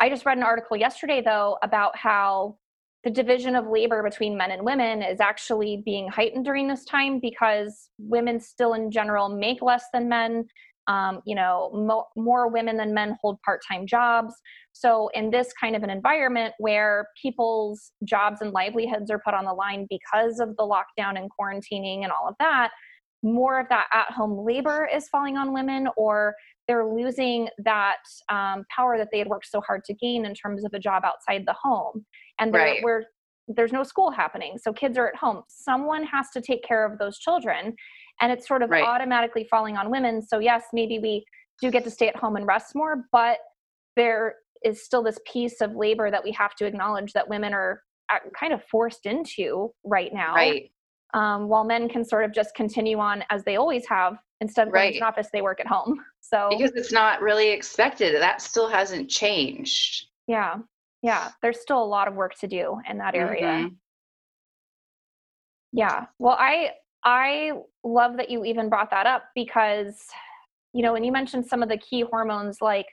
I 0.00 0.08
just 0.08 0.26
read 0.26 0.36
an 0.36 0.44
article 0.44 0.76
yesterday, 0.76 1.22
though, 1.24 1.56
about 1.62 1.96
how 1.96 2.56
the 3.04 3.10
division 3.10 3.54
of 3.54 3.66
labor 3.68 4.02
between 4.02 4.36
men 4.36 4.50
and 4.50 4.64
women 4.64 5.02
is 5.02 5.20
actually 5.20 5.82
being 5.84 6.08
heightened 6.08 6.44
during 6.44 6.66
this 6.66 6.84
time 6.84 7.20
because 7.20 7.90
women 7.98 8.40
still, 8.40 8.74
in 8.74 8.90
general, 8.90 9.28
make 9.28 9.62
less 9.62 9.84
than 9.92 10.08
men. 10.08 10.46
Um, 10.88 11.20
you 11.26 11.34
know, 11.34 11.70
mo- 11.74 12.06
more 12.16 12.48
women 12.48 12.78
than 12.78 12.94
men 12.94 13.18
hold 13.20 13.40
part 13.42 13.60
time 13.70 13.86
jobs. 13.86 14.34
So, 14.72 15.10
in 15.12 15.30
this 15.30 15.52
kind 15.52 15.76
of 15.76 15.82
an 15.82 15.90
environment 15.90 16.54
where 16.58 17.08
people's 17.20 17.92
jobs 18.04 18.40
and 18.40 18.52
livelihoods 18.52 19.10
are 19.10 19.20
put 19.22 19.34
on 19.34 19.44
the 19.44 19.52
line 19.52 19.86
because 19.90 20.40
of 20.40 20.56
the 20.56 20.62
lockdown 20.62 21.18
and 21.18 21.30
quarantining 21.38 22.04
and 22.04 22.10
all 22.10 22.26
of 22.26 22.36
that, 22.40 22.70
more 23.22 23.58
of 23.58 23.68
that 23.68 23.86
at 23.92 24.10
home 24.12 24.44
labor 24.46 24.88
is 24.92 25.08
falling 25.08 25.36
on 25.36 25.52
women 25.52 25.88
or 25.96 26.34
they're 26.66 26.86
losing 26.86 27.48
that 27.64 27.96
um, 28.28 28.64
power 28.74 28.98
that 28.98 29.08
they 29.10 29.18
had 29.18 29.28
worked 29.28 29.46
so 29.46 29.60
hard 29.60 29.84
to 29.84 29.94
gain 29.94 30.24
in 30.26 30.34
terms 30.34 30.64
of 30.64 30.72
a 30.74 30.78
job 30.78 31.02
outside 31.04 31.44
the 31.46 31.54
home. 31.60 32.04
And 32.38 32.54
right. 32.54 32.82
we're 32.82 33.04
there's 33.50 33.72
no 33.72 33.82
school 33.82 34.10
happening 34.10 34.58
so 34.58 34.72
kids 34.72 34.98
are 34.98 35.08
at 35.08 35.16
home. 35.16 35.42
Someone 35.48 36.04
has 36.04 36.28
to 36.34 36.40
take 36.42 36.62
care 36.62 36.84
of 36.84 36.98
those 36.98 37.18
children 37.18 37.74
and 38.20 38.30
it's 38.30 38.46
sort 38.46 38.62
of 38.62 38.68
right. 38.68 38.84
automatically 38.84 39.46
falling 39.50 39.76
on 39.76 39.90
women. 39.90 40.20
So 40.22 40.38
yes 40.38 40.64
maybe 40.72 40.98
we 40.98 41.24
do 41.60 41.70
get 41.70 41.82
to 41.84 41.90
stay 41.90 42.08
at 42.08 42.16
home 42.16 42.36
and 42.36 42.46
rest 42.46 42.74
more 42.74 43.04
but 43.10 43.38
there 43.96 44.36
is 44.64 44.84
still 44.84 45.02
this 45.02 45.18
piece 45.30 45.60
of 45.60 45.74
labor 45.74 46.10
that 46.10 46.22
we 46.22 46.30
have 46.32 46.54
to 46.56 46.66
acknowledge 46.66 47.12
that 47.14 47.28
women 47.28 47.54
are 47.54 47.80
kind 48.38 48.52
of 48.52 48.62
forced 48.70 49.06
into 49.06 49.70
right 49.84 50.12
now. 50.12 50.34
Right 50.34 50.70
um, 51.14 51.48
while 51.48 51.64
men 51.64 51.88
can 51.88 52.04
sort 52.04 52.24
of 52.24 52.32
just 52.32 52.54
continue 52.54 52.98
on 52.98 53.24
as 53.30 53.44
they 53.44 53.56
always 53.56 53.86
have 53.88 54.18
instead 54.40 54.68
of 54.68 54.74
going 54.74 54.92
to 54.92 54.98
an 54.98 55.02
office 55.02 55.28
they 55.32 55.42
work 55.42 55.60
at 55.60 55.66
home. 55.66 56.00
So 56.20 56.48
because 56.50 56.72
it's 56.72 56.92
not 56.92 57.22
really 57.22 57.50
expected. 57.50 58.14
That 58.20 58.42
still 58.42 58.68
hasn't 58.68 59.08
changed. 59.08 60.08
Yeah. 60.26 60.56
Yeah. 61.02 61.30
There's 61.42 61.60
still 61.60 61.82
a 61.82 61.86
lot 61.86 62.06
of 62.06 62.14
work 62.14 62.34
to 62.40 62.46
do 62.46 62.78
in 62.88 62.98
that 62.98 63.14
area. 63.14 63.46
Mm-hmm. 63.46 63.74
yeah. 65.72 66.06
Well 66.18 66.36
i 66.38 66.72
i 67.04 67.52
love 67.84 68.16
that 68.16 68.28
you 68.28 68.44
even 68.44 68.68
brought 68.68 68.90
that 68.90 69.06
up 69.06 69.24
because 69.34 69.94
you 70.74 70.82
know 70.82 70.92
when 70.92 71.04
you 71.04 71.12
mentioned 71.12 71.46
some 71.46 71.62
of 71.62 71.68
the 71.68 71.78
key 71.78 72.02
hormones 72.02 72.58
like 72.60 72.86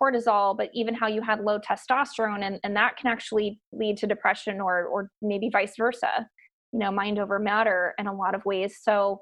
cortisol 0.00 0.56
but 0.56 0.70
even 0.72 0.94
how 0.94 1.06
you 1.06 1.20
had 1.20 1.40
low 1.40 1.58
testosterone 1.58 2.42
and, 2.42 2.58
and 2.64 2.74
that 2.74 2.96
can 2.96 3.10
actually 3.10 3.60
lead 3.72 3.96
to 3.98 4.06
depression 4.06 4.60
or 4.60 4.86
or 4.86 5.10
maybe 5.22 5.50
vice 5.52 5.74
versa 5.76 6.26
you 6.74 6.80
know 6.80 6.90
mind 6.90 7.18
over 7.18 7.38
matter 7.38 7.94
in 7.98 8.06
a 8.06 8.12
lot 8.12 8.34
of 8.34 8.44
ways 8.44 8.80
so 8.82 9.20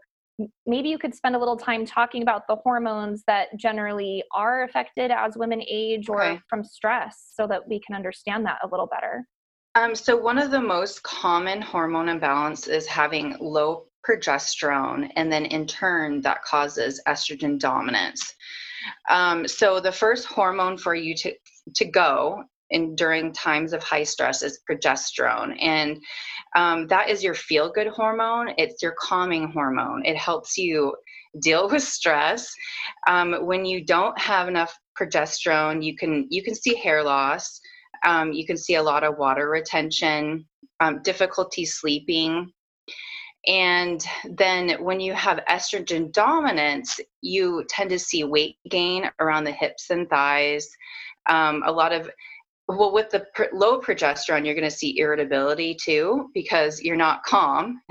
maybe 0.66 0.88
you 0.88 0.98
could 0.98 1.14
spend 1.14 1.36
a 1.36 1.38
little 1.38 1.56
time 1.56 1.84
talking 1.84 2.22
about 2.22 2.46
the 2.48 2.56
hormones 2.56 3.22
that 3.26 3.48
generally 3.56 4.24
are 4.34 4.64
affected 4.64 5.10
as 5.10 5.36
women 5.36 5.62
age 5.68 6.08
or 6.08 6.22
okay. 6.22 6.40
from 6.48 6.64
stress 6.64 7.32
so 7.34 7.46
that 7.46 7.68
we 7.68 7.80
can 7.80 7.94
understand 7.94 8.44
that 8.46 8.58
a 8.64 8.66
little 8.66 8.86
better. 8.86 9.26
Um, 9.74 9.94
so, 9.94 10.16
one 10.16 10.38
of 10.38 10.50
the 10.50 10.60
most 10.60 11.02
common 11.02 11.62
hormone 11.62 12.08
imbalance 12.08 12.66
is 12.66 12.86
having 12.86 13.36
low 13.40 13.86
progesterone, 14.06 15.10
and 15.16 15.32
then 15.32 15.46
in 15.46 15.66
turn, 15.66 16.20
that 16.22 16.42
causes 16.42 17.00
estrogen 17.06 17.58
dominance. 17.58 18.34
Um, 19.08 19.46
so, 19.48 19.80
the 19.80 19.92
first 19.92 20.26
hormone 20.26 20.76
for 20.76 20.94
you 20.94 21.14
to, 21.16 21.32
to 21.76 21.84
go 21.86 22.44
in 22.72 22.94
during 22.96 23.32
times 23.32 23.72
of 23.72 23.82
high 23.82 24.04
stress 24.04 24.42
is 24.42 24.60
progesterone. 24.68 25.56
And 25.60 26.02
um, 26.56 26.86
that 26.88 27.08
is 27.08 27.22
your 27.22 27.34
feel 27.34 27.70
good 27.70 27.88
hormone. 27.88 28.52
It's 28.58 28.82
your 28.82 28.94
calming 28.98 29.52
hormone. 29.52 30.04
It 30.04 30.16
helps 30.16 30.58
you 30.58 30.94
deal 31.40 31.68
with 31.68 31.82
stress. 31.82 32.52
Um, 33.06 33.46
when 33.46 33.64
you 33.64 33.84
don't 33.84 34.18
have 34.18 34.48
enough 34.48 34.76
progesterone 35.00 35.82
you 35.82 35.96
can 35.96 36.26
you 36.30 36.42
can 36.42 36.54
see 36.54 36.74
hair 36.76 37.02
loss. 37.02 37.60
Um, 38.04 38.32
you 38.32 38.44
can 38.46 38.56
see 38.56 38.74
a 38.74 38.82
lot 38.82 39.04
of 39.04 39.16
water 39.16 39.48
retention 39.48 40.44
um, 40.80 41.00
difficulty 41.02 41.64
sleeping. 41.64 42.52
And 43.46 44.04
then 44.36 44.82
when 44.82 45.00
you 45.00 45.14
have 45.14 45.44
estrogen 45.48 46.12
dominance, 46.12 47.00
you 47.22 47.64
tend 47.68 47.90
to 47.90 47.98
see 47.98 48.24
weight 48.24 48.56
gain 48.68 49.10
around 49.20 49.44
the 49.44 49.52
hips 49.52 49.90
and 49.90 50.08
thighs. 50.08 50.68
Um, 51.28 51.62
a 51.66 51.72
lot 51.72 51.92
of 51.92 52.10
well 52.76 52.92
with 52.92 53.10
the 53.10 53.26
pr- 53.34 53.44
low 53.52 53.80
progesterone 53.80 54.44
you're 54.44 54.54
going 54.54 54.68
to 54.68 54.70
see 54.70 54.98
irritability 54.98 55.74
too 55.74 56.30
because 56.34 56.80
you're 56.80 56.96
not 56.96 57.22
calm. 57.24 57.80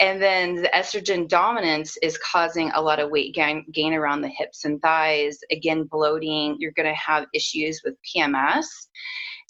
And 0.00 0.20
then 0.20 0.54
the 0.54 0.70
estrogen 0.74 1.28
dominance 1.28 1.98
is 2.02 2.18
causing 2.18 2.70
a 2.70 2.80
lot 2.80 3.00
of 3.00 3.10
weight 3.10 3.34
gain, 3.34 3.66
gain 3.70 3.92
around 3.92 4.22
the 4.22 4.28
hips 4.28 4.64
and 4.64 4.80
thighs. 4.80 5.38
Again 5.50 5.84
bloating 5.84 6.56
you're 6.58 6.72
going 6.72 6.88
to 6.88 6.94
have 6.94 7.26
issues 7.34 7.82
with 7.84 7.94
pms 8.02 8.64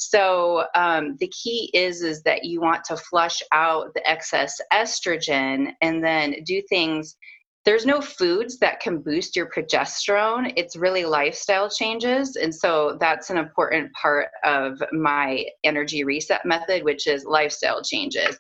so 0.03 0.65
um, 0.75 1.17
the 1.21 1.29
key 1.29 1.71
is 1.75 2.03
is 2.03 2.23
that 2.23 2.45
you 2.45 2.61
want 2.61 2.85
to 2.85 2.97
flush 2.97 3.41
out 3.53 3.95
the 3.95 4.09
excess 4.09 4.61
estrogen 4.73 5.73
and 5.81 6.03
then 6.03 6.37
do 6.45 6.61
things 6.69 7.17
there's 7.65 7.87
no 7.87 8.01
foods 8.01 8.59
that 8.59 8.81
can 8.81 8.99
boost 8.99 9.37
your 9.37 9.49
progesterone. 9.49 10.53
It's 10.57 10.77
really 10.77 11.05
lifestyle 11.05 11.71
changes. 11.71 12.37
And 12.37 12.53
so 12.53 12.97
that's 13.01 13.31
an 13.31 13.39
important 13.39 13.93
part 13.93 14.29
of 14.45 14.83
my 14.93 15.45
energy 15.63 16.03
reset 16.03 16.45
method, 16.45 16.83
which 16.83 17.07
is 17.07 17.25
lifestyle 17.25 17.83
changes. 17.83 18.37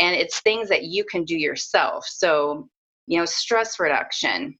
And 0.00 0.16
it's 0.16 0.40
things 0.40 0.68
that 0.68 0.84
you 0.84 1.04
can 1.04 1.24
do 1.24 1.36
yourself. 1.36 2.04
So, 2.08 2.68
you 3.06 3.18
know, 3.18 3.24
stress 3.24 3.78
reduction, 3.78 4.58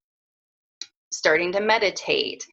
starting 1.10 1.50
to 1.52 1.60
meditate, 1.60 2.46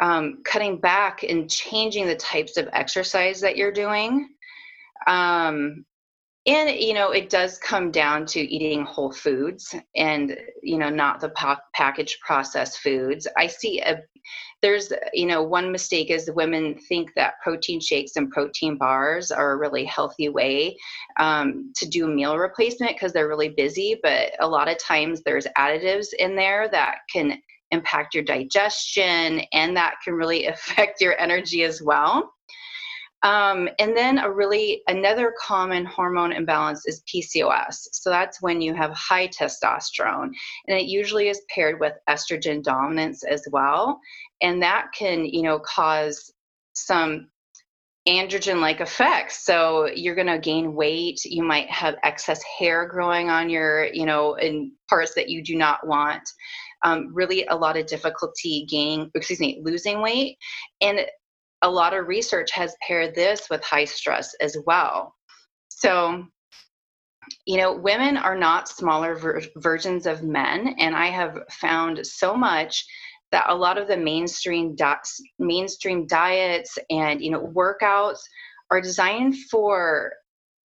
um, 0.00 0.42
cutting 0.44 0.78
back 0.78 1.22
and 1.22 1.48
changing 1.48 2.06
the 2.06 2.16
types 2.16 2.56
of 2.56 2.68
exercise 2.72 3.40
that 3.42 3.56
you're 3.56 3.72
doing. 3.72 4.28
Um, 5.06 5.84
and 6.46 6.70
you 6.70 6.94
know 6.94 7.10
it 7.10 7.28
does 7.28 7.58
come 7.58 7.90
down 7.90 8.24
to 8.26 8.40
eating 8.40 8.84
whole 8.84 9.12
foods 9.12 9.74
and 9.94 10.36
you 10.62 10.78
know 10.78 10.88
not 10.88 11.20
the 11.20 11.28
pa- 11.30 11.60
packaged 11.74 12.18
processed 12.20 12.78
foods. 12.78 13.26
I 13.36 13.46
see 13.46 13.80
a 13.80 14.00
there's 14.62 14.92
you 15.12 15.26
know 15.26 15.42
one 15.42 15.70
mistake 15.72 16.10
is 16.10 16.30
women 16.34 16.78
think 16.88 17.12
that 17.14 17.34
protein 17.42 17.80
shakes 17.80 18.16
and 18.16 18.30
protein 18.30 18.76
bars 18.76 19.30
are 19.30 19.52
a 19.52 19.58
really 19.58 19.84
healthy 19.84 20.28
way 20.28 20.76
um, 21.18 21.72
to 21.76 21.88
do 21.88 22.06
meal 22.06 22.36
replacement 22.36 22.92
because 22.92 23.12
they're 23.12 23.28
really 23.28 23.50
busy 23.50 23.98
but 24.02 24.32
a 24.40 24.48
lot 24.48 24.68
of 24.68 24.78
times 24.78 25.22
there's 25.22 25.46
additives 25.58 26.08
in 26.18 26.36
there 26.36 26.68
that 26.70 26.98
can 27.12 27.40
impact 27.70 28.14
your 28.14 28.24
digestion 28.24 29.40
and 29.52 29.76
that 29.76 29.94
can 30.04 30.14
really 30.14 30.46
affect 30.46 31.00
your 31.00 31.18
energy 31.18 31.64
as 31.64 31.82
well 31.82 32.32
um, 33.22 33.68
and 33.78 33.94
then 33.94 34.18
a 34.18 34.30
really 34.30 34.82
another 34.86 35.34
common 35.38 35.84
hormone 35.84 36.32
imbalance 36.32 36.86
is 36.86 37.02
PCOS. 37.12 37.88
So 37.92 38.08
that's 38.08 38.40
when 38.40 38.62
you 38.62 38.74
have 38.74 38.92
high 38.92 39.28
testosterone, 39.28 40.30
and 40.66 40.78
it 40.78 40.86
usually 40.86 41.28
is 41.28 41.42
paired 41.54 41.80
with 41.80 41.92
estrogen 42.08 42.62
dominance 42.62 43.22
as 43.24 43.46
well, 43.50 44.00
and 44.40 44.62
that 44.62 44.86
can 44.96 45.26
you 45.26 45.42
know 45.42 45.58
cause 45.58 46.32
some 46.74 47.28
androgen 48.08 48.60
like 48.60 48.80
effects. 48.80 49.44
So 49.44 49.86
you're 49.94 50.14
going 50.14 50.26
to 50.26 50.38
gain 50.38 50.74
weight 50.74 51.20
you 51.24 51.42
might 51.42 51.68
have 51.70 51.96
excess 52.02 52.40
hair 52.58 52.86
growing 52.86 53.28
on 53.28 53.50
your 53.50 53.84
you 53.92 54.06
know 54.06 54.34
in 54.36 54.72
parts 54.88 55.14
that 55.14 55.28
you 55.28 55.42
do 55.42 55.56
not 55.56 55.86
want. 55.86 56.22
Um, 56.82 57.10
really 57.12 57.44
a 57.44 57.54
lot 57.54 57.76
of 57.76 57.84
difficulty 57.84 58.66
gaining 58.66 59.10
excuse 59.14 59.40
me 59.40 59.60
losing 59.62 60.00
weight. 60.00 60.38
And 60.80 61.00
a 61.62 61.70
lot 61.70 61.94
of 61.94 62.08
research 62.08 62.50
has 62.52 62.76
paired 62.86 63.14
this 63.14 63.48
with 63.50 63.62
high 63.62 63.84
stress 63.84 64.34
as 64.40 64.56
well. 64.66 65.14
So, 65.68 66.24
you 67.46 67.58
know, 67.58 67.74
women 67.74 68.16
are 68.16 68.36
not 68.36 68.68
smaller 68.68 69.14
ver- 69.14 69.42
versions 69.56 70.06
of 70.06 70.22
men, 70.22 70.74
and 70.78 70.96
I 70.96 71.06
have 71.06 71.38
found 71.50 72.04
so 72.06 72.34
much 72.34 72.84
that 73.32 73.48
a 73.48 73.54
lot 73.54 73.78
of 73.78 73.88
the 73.88 73.96
mainstream 73.96 74.74
di- 74.74 74.96
mainstream 75.38 76.06
diets 76.06 76.78
and 76.90 77.22
you 77.22 77.30
know 77.30 77.52
workouts 77.54 78.18
are 78.70 78.80
designed 78.80 79.36
for 79.50 80.12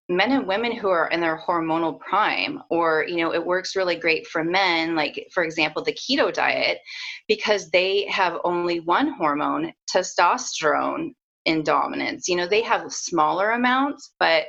men 0.10 0.31
and 0.31 0.48
women 0.48 0.75
who 0.75 0.89
are 0.89 1.07
in 1.07 1.22
their 1.22 1.38
hormonal 1.38 2.00
prime 2.00 2.62
or 2.69 3.05
you 3.07 3.17
know 3.17 3.33
it 3.33 3.45
works 3.45 3.75
really 3.75 3.95
great 3.95 4.27
for 4.27 4.43
men 4.43 4.95
like 4.95 5.27
for 5.33 5.43
example 5.43 5.83
the 5.83 5.93
keto 5.93 6.31
diet 6.31 6.79
because 7.27 7.69
they 7.69 8.05
have 8.10 8.38
only 8.43 8.79
one 8.81 9.13
hormone 9.13 9.72
testosterone 9.93 11.13
in 11.45 11.63
dominance. 11.63 12.27
You 12.27 12.38
know 12.38 12.48
they 12.48 12.62
have 12.62 12.91
smaller 12.91 13.51
amounts 13.51 14.13
but 14.19 14.45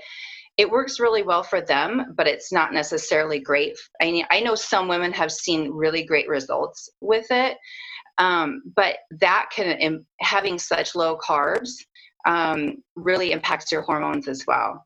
it 0.56 0.70
works 0.70 1.00
really 1.00 1.22
well 1.22 1.42
for 1.42 1.60
them 1.60 2.14
but 2.16 2.26
it's 2.26 2.52
not 2.52 2.72
necessarily 2.72 3.38
great 3.40 3.76
i, 4.00 4.10
mean, 4.10 4.24
I 4.30 4.40
know 4.40 4.54
some 4.54 4.88
women 4.88 5.12
have 5.12 5.32
seen 5.32 5.70
really 5.70 6.04
great 6.04 6.28
results 6.28 6.88
with 7.00 7.26
it 7.30 7.56
um, 8.18 8.62
but 8.76 8.96
that 9.18 9.50
can 9.54 10.04
having 10.20 10.58
such 10.58 10.94
low 10.94 11.18
carbs 11.18 11.70
um, 12.26 12.76
really 12.94 13.32
impacts 13.32 13.72
your 13.72 13.82
hormones 13.82 14.28
as 14.28 14.44
well 14.46 14.84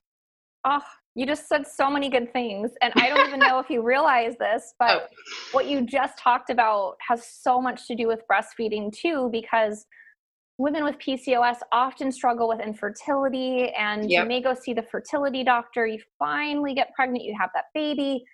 Oh, 0.71 0.83
you 1.15 1.25
just 1.25 1.49
said 1.49 1.67
so 1.67 1.91
many 1.91 2.11
good 2.11 2.31
things. 2.33 2.73
And 2.83 2.93
I 2.97 3.09
don't 3.09 3.27
even 3.27 3.41
know 3.41 3.59
if 3.59 3.71
you 3.71 3.83
realize 3.83 4.35
this, 4.39 4.75
but 4.79 5.09
oh. 5.11 5.15
what 5.53 5.67
you 5.67 5.81
just 5.87 6.19
talked 6.19 6.51
about 6.51 6.97
has 7.07 7.27
so 7.27 7.61
much 7.61 7.87
to 7.87 7.95
do 7.95 8.07
with 8.07 8.21
breastfeeding 8.31 8.93
too, 8.93 9.31
because 9.33 9.87
women 10.59 10.85
with 10.85 10.97
PCOS 10.99 11.59
often 11.73 12.13
struggle 12.13 12.49
with 12.49 12.61
infertility 12.61 13.71
and 13.79 14.11
yep. 14.11 14.25
you 14.25 14.29
may 14.29 14.43
go 14.43 14.55
see 14.55 14.75
the 14.75 14.83
fertility 14.83 15.43
doctor. 15.43 15.87
You 15.87 16.01
finally 16.19 16.75
get 16.75 16.93
pregnant, 16.95 17.25
you 17.25 17.35
have 17.41 17.51
that 17.55 17.67
baby. 17.75 18.25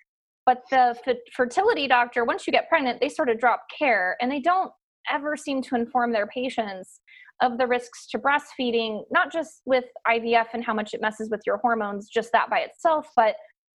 But 0.45 0.63
the 0.69 0.95
f- 1.07 1.17
fertility 1.35 1.87
doctor, 1.87 2.25
once 2.25 2.45
you 2.45 2.53
get 2.53 2.67
pregnant, 2.67 2.99
they 2.99 3.09
sort 3.09 3.29
of 3.29 3.39
drop 3.39 3.63
care 3.79 4.17
and 4.21 4.31
they 4.31 4.41
don't 4.41 4.71
ever 5.11 5.37
seem 5.37 5.61
to 5.61 5.75
inform 5.75 6.11
their 6.11 6.27
patients 6.27 6.99
of 7.41 7.57
the 7.57 7.67
risks 7.67 8.07
to 8.07 8.19
breastfeeding, 8.19 9.03
not 9.11 9.31
just 9.31 9.61
with 9.65 9.85
IVF 10.07 10.47
and 10.53 10.63
how 10.63 10.73
much 10.73 10.93
it 10.93 11.01
messes 11.01 11.29
with 11.29 11.41
your 11.45 11.57
hormones, 11.57 12.07
just 12.09 12.31
that 12.31 12.49
by 12.49 12.59
itself, 12.59 13.07
but 13.15 13.35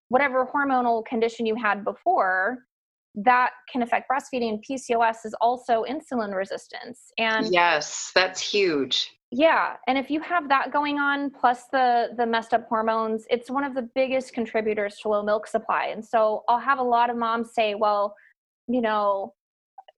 whatever 0.08 0.46
hormonal 0.46 1.04
condition 1.04 1.44
you 1.46 1.54
had 1.54 1.84
before 1.84 2.58
that 3.14 3.50
can 3.70 3.82
affect 3.82 4.08
breastfeeding. 4.10 4.60
PCOS 4.68 5.24
is 5.24 5.34
also 5.40 5.84
insulin 5.88 6.34
resistance. 6.34 7.12
And 7.18 7.52
yes, 7.52 8.12
that's 8.14 8.40
huge. 8.40 9.10
yeah 9.30 9.76
and 9.86 9.98
if 9.98 10.10
you 10.10 10.20
have 10.20 10.48
that 10.48 10.72
going 10.72 10.98
on 10.98 11.30
plus 11.30 11.64
the 11.70 12.08
the 12.16 12.24
messed 12.24 12.54
up 12.54 12.66
hormones 12.68 13.26
it's 13.28 13.50
one 13.50 13.62
of 13.62 13.74
the 13.74 13.86
biggest 13.94 14.32
contributors 14.32 14.96
to 15.02 15.08
low 15.08 15.22
milk 15.22 15.46
supply 15.46 15.86
and 15.92 16.02
so 16.02 16.42
i'll 16.48 16.58
have 16.58 16.78
a 16.78 16.82
lot 16.82 17.10
of 17.10 17.16
moms 17.16 17.52
say 17.52 17.74
well 17.74 18.14
you 18.68 18.80
know 18.80 19.34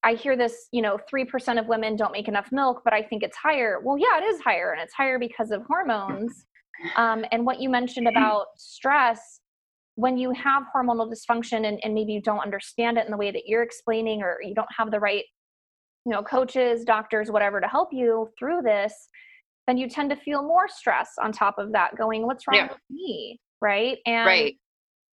i 0.04 0.14
hear 0.14 0.36
this 0.36 0.68
you 0.72 0.82
know 0.82 0.98
3% 1.12 1.58
of 1.58 1.66
women 1.66 1.96
don't 1.96 2.12
make 2.12 2.28
enough 2.28 2.48
milk 2.52 2.82
but 2.84 2.92
i 2.92 3.02
think 3.02 3.22
it's 3.22 3.36
higher 3.36 3.80
well 3.82 3.98
yeah 3.98 4.18
it 4.18 4.24
is 4.24 4.40
higher 4.40 4.72
and 4.72 4.80
it's 4.80 4.94
higher 4.94 5.18
because 5.18 5.50
of 5.50 5.62
hormones 5.66 6.46
um, 6.96 7.26
and 7.30 7.44
what 7.44 7.60
you 7.60 7.68
mentioned 7.68 8.08
about 8.08 8.46
stress 8.56 9.40
when 9.96 10.16
you 10.16 10.30
have 10.30 10.62
hormonal 10.74 11.12
dysfunction 11.12 11.66
and, 11.66 11.78
and 11.84 11.92
maybe 11.92 12.12
you 12.12 12.22
don't 12.22 12.38
understand 12.38 12.96
it 12.96 13.04
in 13.04 13.10
the 13.10 13.16
way 13.16 13.30
that 13.30 13.42
you're 13.46 13.62
explaining 13.62 14.22
or 14.22 14.38
you 14.42 14.54
don't 14.54 14.68
have 14.76 14.90
the 14.90 15.00
right 15.00 15.24
you 16.06 16.12
know 16.12 16.22
coaches 16.22 16.84
doctors 16.84 17.30
whatever 17.30 17.60
to 17.60 17.68
help 17.68 17.88
you 17.92 18.28
through 18.38 18.62
this 18.62 18.92
then 19.66 19.76
you 19.76 19.88
tend 19.88 20.10
to 20.10 20.16
feel 20.16 20.42
more 20.42 20.68
stress 20.68 21.10
on 21.22 21.32
top 21.32 21.58
of 21.58 21.72
that 21.72 21.96
going 21.96 22.26
what's 22.26 22.46
wrong 22.46 22.56
yeah. 22.56 22.68
with 22.68 22.80
me 22.90 23.38
right 23.60 23.98
and 24.06 24.26
right. 24.26 24.54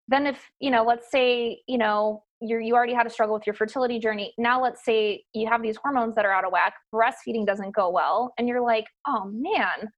then 0.07 0.25
if 0.25 0.41
you 0.59 0.71
know 0.71 0.83
let's 0.83 1.11
say 1.11 1.59
you 1.67 1.77
know 1.77 2.23
you 2.41 2.59
you 2.59 2.75
already 2.75 2.93
had 2.93 3.07
a 3.07 3.09
struggle 3.09 3.33
with 3.33 3.45
your 3.47 3.53
fertility 3.53 3.99
journey 3.99 4.33
now 4.37 4.61
let's 4.61 4.83
say 4.85 5.23
you 5.33 5.47
have 5.47 5.61
these 5.61 5.77
hormones 5.77 6.15
that 6.15 6.25
are 6.25 6.31
out 6.31 6.45
of 6.45 6.51
whack 6.51 6.73
breastfeeding 6.93 7.45
doesn't 7.45 7.75
go 7.75 7.89
well 7.89 8.33
and 8.37 8.47
you're 8.47 8.63
like 8.63 8.85
oh 9.07 9.25
man 9.33 9.89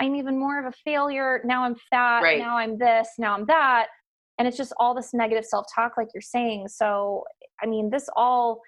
i'm 0.00 0.14
even 0.14 0.38
more 0.38 0.58
of 0.58 0.66
a 0.66 0.76
failure 0.84 1.40
now 1.44 1.62
i'm 1.64 1.76
fat 1.90 2.20
right. 2.20 2.38
now 2.38 2.56
i'm 2.56 2.76
this 2.78 3.08
now 3.18 3.34
i'm 3.34 3.46
that 3.46 3.86
and 4.38 4.48
it's 4.48 4.56
just 4.56 4.72
all 4.80 4.94
this 4.94 5.14
negative 5.14 5.44
self-talk 5.44 5.92
like 5.96 6.08
you're 6.12 6.20
saying 6.20 6.66
so 6.66 7.22
i 7.62 7.66
mean 7.66 7.90
this 7.90 8.08
all 8.16 8.60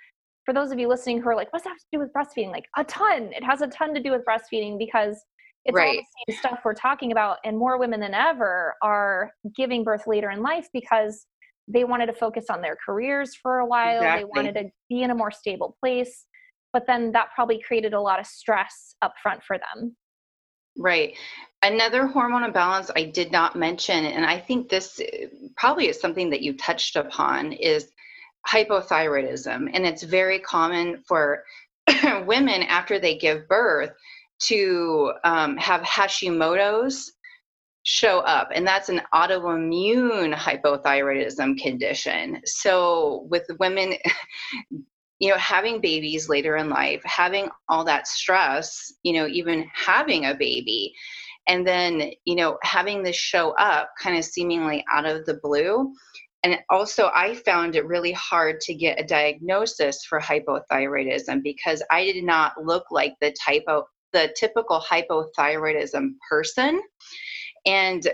for 0.46 0.54
those 0.54 0.70
of 0.70 0.78
you 0.78 0.88
listening 0.88 1.20
who 1.20 1.28
are 1.28 1.34
like, 1.36 1.52
what's 1.52 1.64
that 1.64 1.70
have 1.70 1.78
to 1.78 1.86
do 1.92 1.98
with 1.98 2.12
breastfeeding? 2.12 2.52
Like 2.52 2.66
a 2.78 2.84
ton. 2.84 3.32
It 3.32 3.44
has 3.44 3.60
a 3.60 3.66
ton 3.66 3.92
to 3.94 4.00
do 4.00 4.12
with 4.12 4.22
breastfeeding 4.24 4.78
because 4.78 5.20
it's 5.64 5.74
right. 5.74 5.88
all 5.88 6.04
the 6.26 6.32
same 6.32 6.38
stuff 6.38 6.60
we're 6.64 6.72
talking 6.72 7.10
about. 7.10 7.38
And 7.44 7.58
more 7.58 7.78
women 7.78 7.98
than 7.98 8.14
ever 8.14 8.76
are 8.80 9.32
giving 9.56 9.82
birth 9.82 10.06
later 10.06 10.30
in 10.30 10.42
life 10.42 10.68
because 10.72 11.26
they 11.68 11.84
wanted 11.84 12.06
to 12.06 12.12
focus 12.12 12.46
on 12.50 12.60
their 12.60 12.76
careers 12.84 13.34
for 13.34 13.58
a 13.58 13.66
while. 13.66 13.98
Exactly. 13.98 14.22
They 14.22 14.24
wanted 14.24 14.54
to 14.54 14.70
be 14.88 15.02
in 15.02 15.10
a 15.10 15.14
more 15.14 15.30
stable 15.30 15.76
place. 15.80 16.26
But 16.72 16.84
then 16.86 17.12
that 17.12 17.28
probably 17.34 17.60
created 17.66 17.94
a 17.94 18.00
lot 18.00 18.20
of 18.20 18.26
stress 18.26 18.94
up 19.02 19.14
front 19.22 19.42
for 19.42 19.58
them. 19.58 19.96
Right. 20.78 21.16
Another 21.62 22.06
hormone 22.06 22.44
imbalance 22.44 22.90
I 22.94 23.04
did 23.04 23.32
not 23.32 23.56
mention, 23.56 24.04
and 24.04 24.26
I 24.26 24.38
think 24.38 24.68
this 24.68 25.00
probably 25.56 25.88
is 25.88 25.98
something 25.98 26.30
that 26.30 26.42
you 26.42 26.56
touched 26.56 26.96
upon, 26.96 27.52
is 27.52 27.88
hypothyroidism. 28.46 29.70
And 29.72 29.86
it's 29.86 30.02
very 30.02 30.38
common 30.38 31.02
for 31.08 31.42
women 32.26 32.62
after 32.62 32.98
they 32.98 33.16
give 33.16 33.48
birth 33.48 33.92
to 34.38 35.12
um, 35.24 35.56
have 35.56 35.80
Hashimoto's 35.80 37.12
show 37.86 38.18
up 38.20 38.48
and 38.52 38.66
that's 38.66 38.88
an 38.88 39.00
autoimmune 39.14 40.34
hypothyroidism 40.34 41.56
condition. 41.58 42.40
So 42.44 43.26
with 43.30 43.44
women 43.60 43.94
you 45.18 45.30
know 45.30 45.38
having 45.38 45.80
babies 45.80 46.28
later 46.28 46.56
in 46.56 46.68
life 46.68 47.00
having 47.04 47.48
all 47.70 47.84
that 47.84 48.06
stress 48.06 48.92
you 49.02 49.14
know 49.14 49.26
even 49.26 49.66
having 49.72 50.26
a 50.26 50.34
baby 50.34 50.92
and 51.48 51.66
then 51.66 52.10
you 52.26 52.34
know 52.34 52.58
having 52.62 53.02
this 53.02 53.16
show 53.16 53.52
up 53.52 53.92
kind 53.98 54.18
of 54.18 54.26
seemingly 54.26 54.84
out 54.92 55.06
of 55.06 55.24
the 55.24 55.40
blue. 55.42 55.90
And 56.42 56.58
also 56.68 57.10
i 57.14 57.34
found 57.34 57.76
it 57.76 57.86
really 57.86 58.12
hard 58.12 58.60
to 58.62 58.74
get 58.74 59.00
a 59.00 59.04
diagnosis 59.04 60.04
for 60.04 60.20
hypothyroidism 60.20 61.42
because 61.42 61.82
i 61.90 62.04
did 62.04 62.24
not 62.24 62.52
look 62.62 62.84
like 62.90 63.14
the 63.20 63.34
type 63.42 63.64
of 63.68 63.84
the 64.12 64.34
typical 64.36 64.80
hypothyroidism 64.80 66.10
person 66.28 66.82
and 67.66 68.06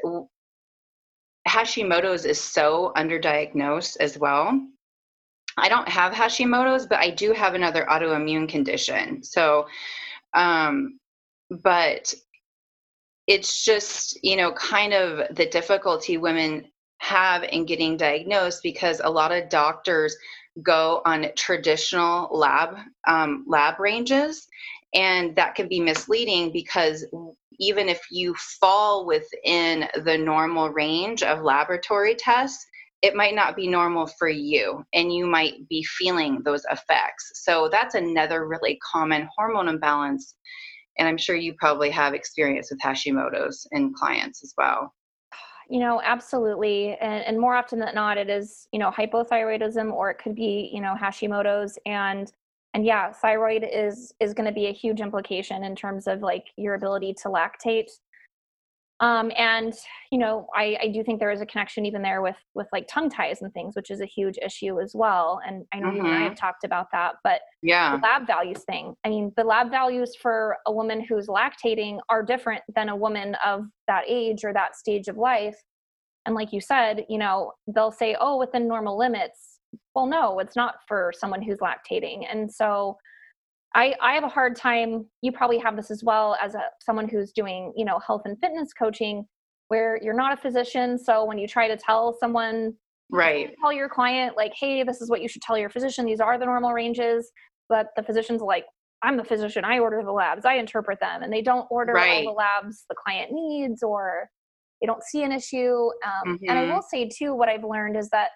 hashimoto's 1.47 2.25
is 2.25 2.41
so 2.41 2.93
underdiagnosed 2.97 3.97
as 4.01 4.19
well. 4.19 4.61
I 5.57 5.69
don't 5.69 5.89
have 5.89 6.13
hashimoto's 6.15 6.87
but 6.87 6.99
i 6.99 7.11
do 7.11 7.33
have 7.33 7.55
another 7.55 7.87
autoimmune 7.89 8.49
condition. 8.49 9.23
So 9.23 9.67
um 10.35 10.99
but 11.51 12.15
it's 13.27 13.65
just 13.65 14.19
you 14.25 14.37
know 14.37 14.53
kind 14.53 14.93
of 14.95 15.37
the 15.37 15.47
difficulty 15.47 16.17
women 16.17 16.65
have 16.99 17.43
in 17.43 17.67
getting 17.67 17.97
diagnosed 17.97 18.63
because 18.63 19.01
a 19.03 19.11
lot 19.11 19.33
of 19.33 19.49
doctors 19.49 20.17
go 20.63 21.03
on 21.05 21.27
traditional 21.37 22.29
lab 22.37 22.77
um, 23.09 23.45
lab 23.49 23.81
ranges 23.81 24.47
and 24.95 25.35
that 25.37 25.55
can 25.55 25.69
be 25.69 25.81
misleading 25.81 26.53
because 26.53 27.07
even 27.59 27.89
if 27.89 28.01
you 28.11 28.35
fall 28.61 29.07
within 29.07 29.89
the 30.05 30.17
normal 30.17 30.71
range 30.71 31.23
of 31.23 31.43
laboratory 31.43 32.15
tests 32.15 32.67
it 33.03 33.17
might 33.17 33.35
not 33.35 33.57
be 33.57 33.67
normal 33.67 34.07
for 34.07 34.29
you 34.29 34.85
and 34.93 35.13
you 35.13 35.27
might 35.27 35.69
be 35.69 35.83
feeling 35.83 36.41
those 36.45 36.65
effects 36.71 37.33
so 37.35 37.69
that's 37.71 37.95
another 37.95 38.47
really 38.47 38.79
common 38.93 39.29
hormone 39.37 39.69
imbalance 39.69 40.35
and 40.99 41.09
i'm 41.09 41.19
sure 41.19 41.37
you 41.37 41.55
probably 41.59 41.91
have 41.91 42.15
experience 42.15 42.71
with 42.71 42.81
hashimoto's 42.81 43.67
in 43.73 43.93
clients 43.95 44.43
as 44.45 44.53
well 44.57 44.93
you 45.69 45.79
know, 45.79 46.03
absolutely. 46.05 46.97
And, 47.01 47.25
and 47.25 47.41
more 47.41 47.55
often 47.55 47.79
than 47.79 47.95
not, 47.95 48.19
it 48.19 48.29
is, 48.29 48.69
you 48.73 48.79
know, 48.79 48.91
hypothyroidism 48.91 49.91
or 49.91 50.11
it 50.11 50.19
could 50.19 50.35
be, 50.35 50.71
you 50.71 50.83
know, 50.83 50.95
Hashimoto's 51.01 51.79
and 51.87 52.31
and 52.75 52.87
yeah, 52.87 53.13
thyroid 53.13 53.67
is 53.71 54.13
is 54.21 54.35
going 54.35 54.47
to 54.47 54.53
be 54.53 54.67
a 54.67 54.73
huge 54.73 55.01
implication 55.01 55.65
in 55.65 55.77
terms 55.77 56.07
of 56.07 56.21
like 56.21 56.47
your 56.57 56.75
ability 56.75 57.15
to 57.23 57.29
lactate. 57.29 57.91
Um, 59.01 59.33
and 59.37 59.75
you 60.13 60.19
know 60.19 60.47
I, 60.55 60.79
I 60.81 60.89
do 60.89 61.03
think 61.03 61.19
there 61.19 61.33
is 61.33 61.41
a 61.41 61.47
connection 61.47 61.85
even 61.87 62.03
there 62.03 62.23
with 62.23 62.37
with 62.55 62.69
like 62.73 62.87
tongue 62.89 63.11
ties 63.11 63.43
and 63.43 63.53
things 63.53 63.75
which 63.75 63.91
is 63.91 64.01
a 64.01 64.07
huge 64.07 64.39
issue 64.41 64.81
as 64.81 64.93
well. 64.95 65.41
And 65.47 65.65
i 65.75 65.81
know 65.81 65.89
mm-hmm. 65.89 66.07
i 66.07 66.21
have 66.21 66.37
talked 66.37 66.63
about 66.63 66.87
that 66.93 67.17
but 67.25 67.41
yeah. 67.63 67.97
the 67.97 68.03
lab 68.03 68.27
values 68.27 68.63
thing 68.65 68.95
i 69.05 69.09
mean 69.09 69.33
the 69.37 69.45
lab 69.45 69.71
values 69.71 70.15
for 70.21 70.57
a 70.67 70.73
woman 70.73 71.05
who's 71.07 71.27
lactating 71.27 71.99
are 72.09 72.23
different 72.23 72.63
than 72.77 72.91
a 72.91 72.97
woman 72.97 73.35
of 73.45 73.65
that 73.89 74.05
age 74.07 74.45
or 74.45 74.53
that 74.53 74.77
stage 74.77 75.09
of 75.09 75.17
life. 75.17 75.57
And 76.25 76.37
like 76.37 76.53
you 76.53 76.61
said 76.61 77.05
you 77.09 77.19
know 77.19 77.53
they'll 77.75 77.91
say 77.91 78.17
oh 78.21 78.39
within 78.39 78.69
normal 78.69 78.97
limits 78.97 79.52
well 79.95 80.07
no 80.07 80.39
it's 80.39 80.57
not 80.57 80.77
for 80.87 81.13
someone 81.17 81.43
who's 81.43 81.59
lactating 81.59 82.27
and 82.31 82.53
so 82.53 82.97
I, 83.75 83.95
I 84.03 84.13
have 84.13 84.25
a 84.25 84.29
hard 84.29 84.57
time 84.57 85.07
you 85.23 85.33
probably 85.33 85.59
have 85.59 85.77
this 85.77 85.91
as 85.91 86.05
well 86.05 86.37
as 86.43 86.55
a 86.55 86.63
someone 86.81 87.09
who's 87.09 87.33
doing 87.33 87.73
you 87.77 87.85
know 87.85 87.99
health 87.99 88.23
and 88.25 88.39
fitness 88.39 88.73
coaching 88.73 89.27
where 89.69 89.99
you're 90.03 90.17
not 90.17 90.33
a 90.33 90.37
physician 90.37 90.99
so 90.99 91.25
when 91.25 91.39
you 91.39 91.49
try 91.49 91.69
to 91.69 91.77
tell 91.77 92.17
someone 92.19 92.75
right 93.11 93.55
tell 93.61 93.73
your 93.73 93.89
client 93.89 94.37
like 94.37 94.53
hey 94.59 94.83
this 94.83 95.01
is 95.01 95.09
what 95.09 95.23
you 95.23 95.29
should 95.29 95.43
tell 95.43 95.57
your 95.57 95.71
physician 95.71 96.05
these 96.05 96.21
are 96.21 96.39
the 96.39 96.45
normal 96.45 96.73
ranges 96.73 97.31
but 97.69 97.89
the 97.97 98.03
physician's 98.03 98.43
like 98.43 98.67
i'm 99.03 99.17
the 99.17 99.25
physician 99.25 99.65
i 99.65 99.79
order 99.79 100.03
the 100.05 100.13
labs 100.13 100.45
i 100.45 100.55
interpret 100.55 100.99
them 101.01 101.23
and 101.23 101.33
they 101.33 101.43
don't 101.43 101.67
order 101.71 101.95
right. 101.95 102.27
all 102.27 102.35
the 102.35 102.37
labs 102.37 102.85
the 102.89 102.97
client 103.03 103.33
needs 103.33 103.83
or 103.83 104.29
they 104.81 104.87
don't 104.87 105.03
see 105.03 105.23
an 105.23 105.33
issue 105.33 105.89
um, 106.05 106.35
mm-hmm. 106.35 106.45
and 106.49 106.59
i 106.59 106.63
mm-hmm. 106.63 106.75
will 106.75 106.83
say 106.83 107.09
too 107.09 107.35
what 107.35 107.49
i've 107.49 107.65
learned 107.65 107.97
is 107.97 108.09
that 108.11 108.31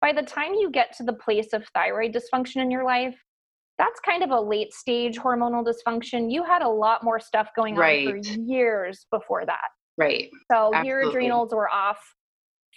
by 0.00 0.12
the 0.12 0.22
time 0.22 0.54
you 0.54 0.70
get 0.70 0.96
to 0.96 1.04
the 1.04 1.12
place 1.12 1.52
of 1.52 1.66
thyroid 1.74 2.14
dysfunction 2.14 2.62
in 2.62 2.70
your 2.70 2.84
life 2.84 3.16
that's 3.78 4.00
kind 4.00 4.22
of 4.22 4.30
a 4.30 4.40
late 4.40 4.72
stage 4.72 5.18
hormonal 5.18 5.64
dysfunction. 5.64 6.32
You 6.32 6.44
had 6.44 6.62
a 6.62 6.68
lot 6.68 7.04
more 7.04 7.20
stuff 7.20 7.48
going 7.54 7.76
right. 7.76 8.06
on 8.06 8.22
for 8.22 8.30
years 8.40 9.06
before 9.10 9.44
that. 9.46 9.68
Right. 9.98 10.30
So 10.50 10.70
Absolutely. 10.74 10.88
your 10.88 11.08
adrenals 11.08 11.54
were 11.54 11.70
off 11.70 11.98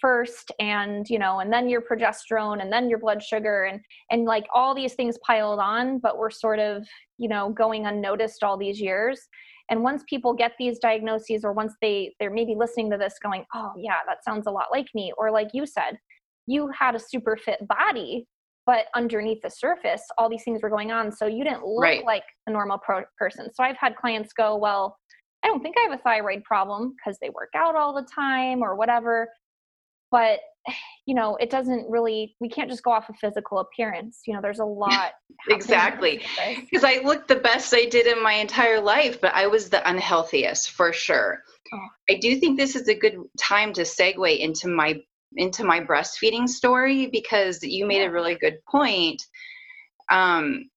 first 0.00 0.50
and 0.58 1.06
you 1.10 1.18
know 1.18 1.40
and 1.40 1.52
then 1.52 1.68
your 1.68 1.82
progesterone 1.82 2.62
and 2.62 2.72
then 2.72 2.88
your 2.88 2.98
blood 2.98 3.22
sugar 3.22 3.64
and 3.64 3.82
and 4.10 4.24
like 4.24 4.46
all 4.54 4.74
these 4.74 4.94
things 4.94 5.18
piled 5.26 5.60
on 5.60 5.98
but 5.98 6.16
we're 6.16 6.30
sort 6.30 6.58
of 6.58 6.86
you 7.18 7.28
know 7.28 7.50
going 7.50 7.84
unnoticed 7.84 8.42
all 8.42 8.56
these 8.56 8.80
years 8.80 9.20
and 9.68 9.82
once 9.82 10.02
people 10.08 10.32
get 10.32 10.52
these 10.58 10.78
diagnoses 10.78 11.44
or 11.44 11.52
once 11.52 11.74
they 11.82 12.14
they're 12.18 12.30
maybe 12.30 12.54
listening 12.56 12.90
to 12.90 12.96
this 12.96 13.16
going 13.22 13.44
oh 13.54 13.72
yeah 13.76 13.98
that 14.06 14.24
sounds 14.24 14.46
a 14.46 14.50
lot 14.50 14.68
like 14.72 14.86
me 14.94 15.12
or 15.18 15.30
like 15.30 15.48
you 15.52 15.66
said 15.66 15.98
you 16.46 16.70
had 16.76 16.94
a 16.94 16.98
super 16.98 17.36
fit 17.36 17.58
body 17.68 18.26
but 18.66 18.86
underneath 18.94 19.40
the 19.42 19.50
surface 19.50 20.02
all 20.18 20.28
these 20.28 20.44
things 20.44 20.62
were 20.62 20.70
going 20.70 20.92
on 20.92 21.10
so 21.10 21.26
you 21.26 21.44
didn't 21.44 21.64
look 21.64 21.82
right. 21.82 22.04
like 22.04 22.24
a 22.46 22.50
normal 22.50 22.78
pro- 22.78 23.04
person 23.18 23.48
so 23.52 23.62
i've 23.62 23.76
had 23.76 23.96
clients 23.96 24.32
go 24.32 24.56
well 24.56 24.96
i 25.42 25.48
don't 25.48 25.62
think 25.62 25.76
i 25.78 25.82
have 25.88 25.98
a 25.98 26.02
thyroid 26.02 26.42
problem 26.44 26.94
because 26.96 27.18
they 27.20 27.30
work 27.30 27.50
out 27.56 27.74
all 27.74 27.94
the 27.94 28.06
time 28.14 28.62
or 28.62 28.76
whatever 28.76 29.28
but 30.10 30.40
you 31.06 31.14
know 31.14 31.36
it 31.36 31.50
doesn't 31.50 31.88
really 31.88 32.36
we 32.40 32.48
can't 32.48 32.70
just 32.70 32.82
go 32.82 32.90
off 32.90 33.08
of 33.08 33.16
physical 33.16 33.58
appearance 33.58 34.20
you 34.26 34.34
know 34.34 34.40
there's 34.40 34.60
a 34.60 34.64
lot 34.64 35.12
exactly 35.48 36.22
because 36.60 36.84
i 36.84 37.00
looked 37.02 37.28
the 37.28 37.36
best 37.36 37.72
i 37.74 37.84
did 37.86 38.06
in 38.06 38.22
my 38.22 38.34
entire 38.34 38.80
life 38.80 39.20
but 39.20 39.34
i 39.34 39.46
was 39.46 39.70
the 39.70 39.88
unhealthiest 39.88 40.70
for 40.70 40.92
sure 40.92 41.42
oh. 41.74 41.86
i 42.08 42.14
do 42.14 42.38
think 42.38 42.58
this 42.58 42.76
is 42.76 42.88
a 42.88 42.94
good 42.94 43.16
time 43.38 43.72
to 43.72 43.82
segue 43.82 44.38
into 44.38 44.68
my 44.68 45.00
into 45.36 45.64
my 45.64 45.80
breastfeeding 45.80 46.48
story 46.48 47.06
because 47.06 47.62
you 47.62 47.86
made 47.86 48.04
a 48.04 48.10
really 48.10 48.34
good 48.34 48.58
point. 48.66 49.22
Um, 50.10 50.70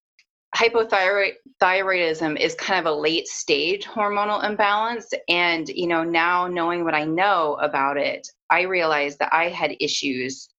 hypothyroidism 0.56 2.40
is 2.40 2.54
kind 2.56 2.80
of 2.80 2.86
a 2.86 2.96
late 2.96 3.28
stage 3.28 3.86
hormonal 3.86 4.44
imbalance 4.44 5.12
and 5.28 5.68
you 5.70 5.88
know 5.88 6.04
now 6.04 6.48
knowing 6.48 6.84
what 6.84 6.94
i 6.94 7.04
know 7.04 7.56
about 7.56 7.98
it 7.98 8.28
i 8.52 8.62
realized 8.62 9.18
that 9.18 9.34
i 9.34 9.50
had 9.50 9.76
issues 9.80 10.50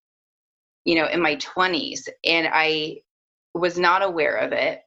you 0.85 0.96
know 0.96 1.07
in 1.07 1.22
my 1.22 1.37
20s 1.37 2.09
and 2.24 2.48
i 2.52 2.96
was 3.54 3.78
not 3.78 4.02
aware 4.02 4.37
of 4.37 4.52
it 4.52 4.80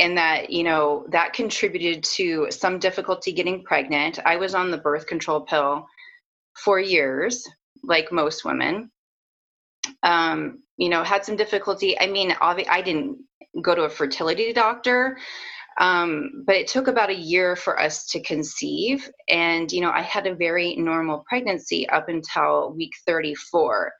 and 0.00 0.18
that 0.18 0.50
you 0.50 0.64
know 0.64 1.06
that 1.10 1.32
contributed 1.32 2.02
to 2.02 2.48
some 2.50 2.80
difficulty 2.80 3.30
getting 3.30 3.62
pregnant 3.62 4.18
i 4.26 4.34
was 4.34 4.54
on 4.54 4.72
the 4.72 4.78
birth 4.78 5.06
control 5.06 5.42
pill 5.42 5.86
for 6.56 6.80
years 6.80 7.46
like 7.82 8.12
most 8.12 8.44
women. 8.44 8.90
Um, 10.02 10.62
you 10.76 10.88
know 10.88 11.02
had 11.02 11.24
some 11.24 11.36
difficulty. 11.36 11.98
I 12.00 12.06
mean 12.06 12.34
i 12.40 12.82
didn't 12.82 13.18
go 13.62 13.74
to 13.74 13.82
a 13.82 13.90
fertility 13.90 14.52
doctor 14.52 15.18
um, 15.78 16.44
but 16.46 16.56
it 16.56 16.66
took 16.66 16.88
about 16.88 17.10
a 17.10 17.14
year 17.14 17.56
for 17.56 17.80
us 17.80 18.06
to 18.08 18.20
conceive. 18.20 19.08
And 19.28 19.70
you 19.70 19.80
know 19.82 19.90
i 19.90 20.02
had 20.02 20.26
a 20.26 20.34
very 20.34 20.76
normal 20.76 21.24
pregnancy 21.28 21.88
up 21.90 22.08
until 22.08 22.72
week 22.72 22.92
34 23.06 23.92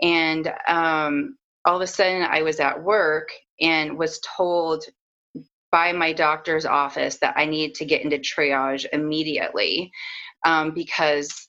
and 0.00 0.52
um, 0.68 1.36
all 1.64 1.76
of 1.76 1.82
a 1.82 1.86
sudden 1.86 2.22
i 2.22 2.42
was 2.42 2.60
at 2.60 2.82
work 2.82 3.28
and 3.60 3.98
was 3.98 4.20
told 4.36 4.84
by 5.72 5.90
my 5.92 6.12
doctor's 6.12 6.66
office 6.66 7.18
that 7.18 7.34
I 7.36 7.46
needed 7.46 7.74
to 7.76 7.86
get 7.86 8.02
into 8.02 8.18
triage 8.18 8.84
immediately 8.92 9.90
um, 10.44 10.72
because 10.72 11.48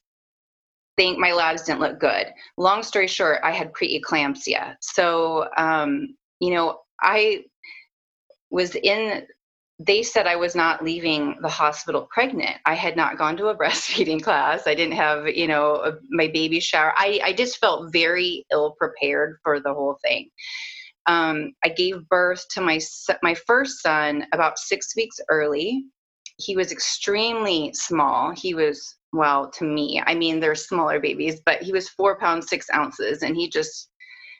think 0.97 1.17
my 1.17 1.33
labs 1.33 1.63
didn't 1.63 1.81
look 1.81 1.99
good. 1.99 2.27
Long 2.57 2.83
story 2.83 3.07
short, 3.07 3.39
I 3.43 3.51
had 3.51 3.73
preeclampsia. 3.73 4.75
So, 4.81 5.49
um, 5.57 6.15
you 6.39 6.53
know, 6.53 6.79
I 7.01 7.43
was 8.51 8.75
in, 8.75 9.23
they 9.79 10.03
said 10.03 10.27
I 10.27 10.35
was 10.35 10.55
not 10.55 10.83
leaving 10.83 11.35
the 11.41 11.49
hospital 11.49 12.07
pregnant. 12.11 12.57
I 12.65 12.75
had 12.75 12.95
not 12.95 13.17
gone 13.17 13.37
to 13.37 13.47
a 13.47 13.57
breastfeeding 13.57 14.21
class. 14.21 14.67
I 14.67 14.75
didn't 14.75 14.95
have, 14.95 15.27
you 15.27 15.47
know, 15.47 15.75
a, 15.75 15.93
my 16.09 16.27
baby 16.27 16.59
shower. 16.59 16.93
I, 16.95 17.19
I 17.23 17.33
just 17.33 17.57
felt 17.57 17.91
very 17.91 18.45
ill 18.51 18.75
prepared 18.77 19.37
for 19.43 19.59
the 19.59 19.73
whole 19.73 19.97
thing 20.03 20.29
um, 21.07 21.53
I 21.63 21.69
gave 21.69 22.07
birth 22.07 22.45
to 22.51 22.61
my 22.61 22.79
my 23.21 23.35
first 23.47 23.81
son 23.81 24.25
about 24.33 24.57
six 24.59 24.95
weeks 24.95 25.17
early. 25.29 25.85
He 26.37 26.55
was 26.55 26.71
extremely 26.71 27.71
small. 27.73 28.31
He 28.31 28.53
was 28.53 28.95
well 29.11 29.49
to 29.51 29.63
me. 29.63 30.01
I 30.05 30.15
mean, 30.15 30.39
they're 30.39 30.55
smaller 30.55 30.99
babies, 30.99 31.41
but 31.45 31.61
he 31.61 31.71
was 31.71 31.89
four 31.89 32.17
pounds 32.17 32.47
six 32.49 32.67
ounces, 32.73 33.23
and 33.23 33.35
he 33.35 33.49
just, 33.49 33.89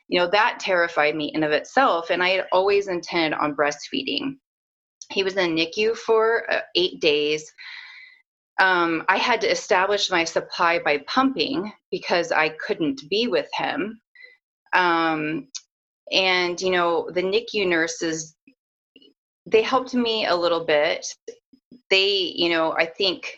you 0.08 0.20
know, 0.20 0.30
that 0.32 0.60
terrified 0.60 1.16
me 1.16 1.32
in 1.34 1.44
of 1.44 1.52
itself. 1.52 2.10
And 2.10 2.24
I 2.24 2.30
had 2.30 2.48
always 2.52 2.88
intended 2.88 3.38
on 3.40 3.56
breastfeeding. 3.56 4.36
He 5.12 5.24
was 5.24 5.38
in 5.38 5.56
NICU 5.56 5.96
for 5.96 6.52
uh, 6.52 6.62
eight 6.76 7.00
days. 7.00 7.52
Um, 8.60 9.04
I 9.10 9.18
had 9.18 9.42
to 9.42 9.52
establish 9.52 10.10
my 10.10 10.24
supply 10.24 10.80
by 10.80 11.04
pumping 11.08 11.72
because 11.92 12.32
I 12.32 12.50
couldn't 12.50 13.02
be 13.10 13.28
with 13.28 13.50
him. 13.54 14.00
Um, 14.74 15.48
and 16.12 16.60
you 16.62 16.72
know 16.72 17.10
the 17.14 17.22
nicu 17.22 17.66
nurses 17.66 18.36
they 19.46 19.62
helped 19.62 19.94
me 19.94 20.26
a 20.26 20.36
little 20.36 20.66
bit 20.66 21.06
they 21.90 22.34
you 22.36 22.50
know 22.50 22.74
i 22.74 22.86
think 22.86 23.38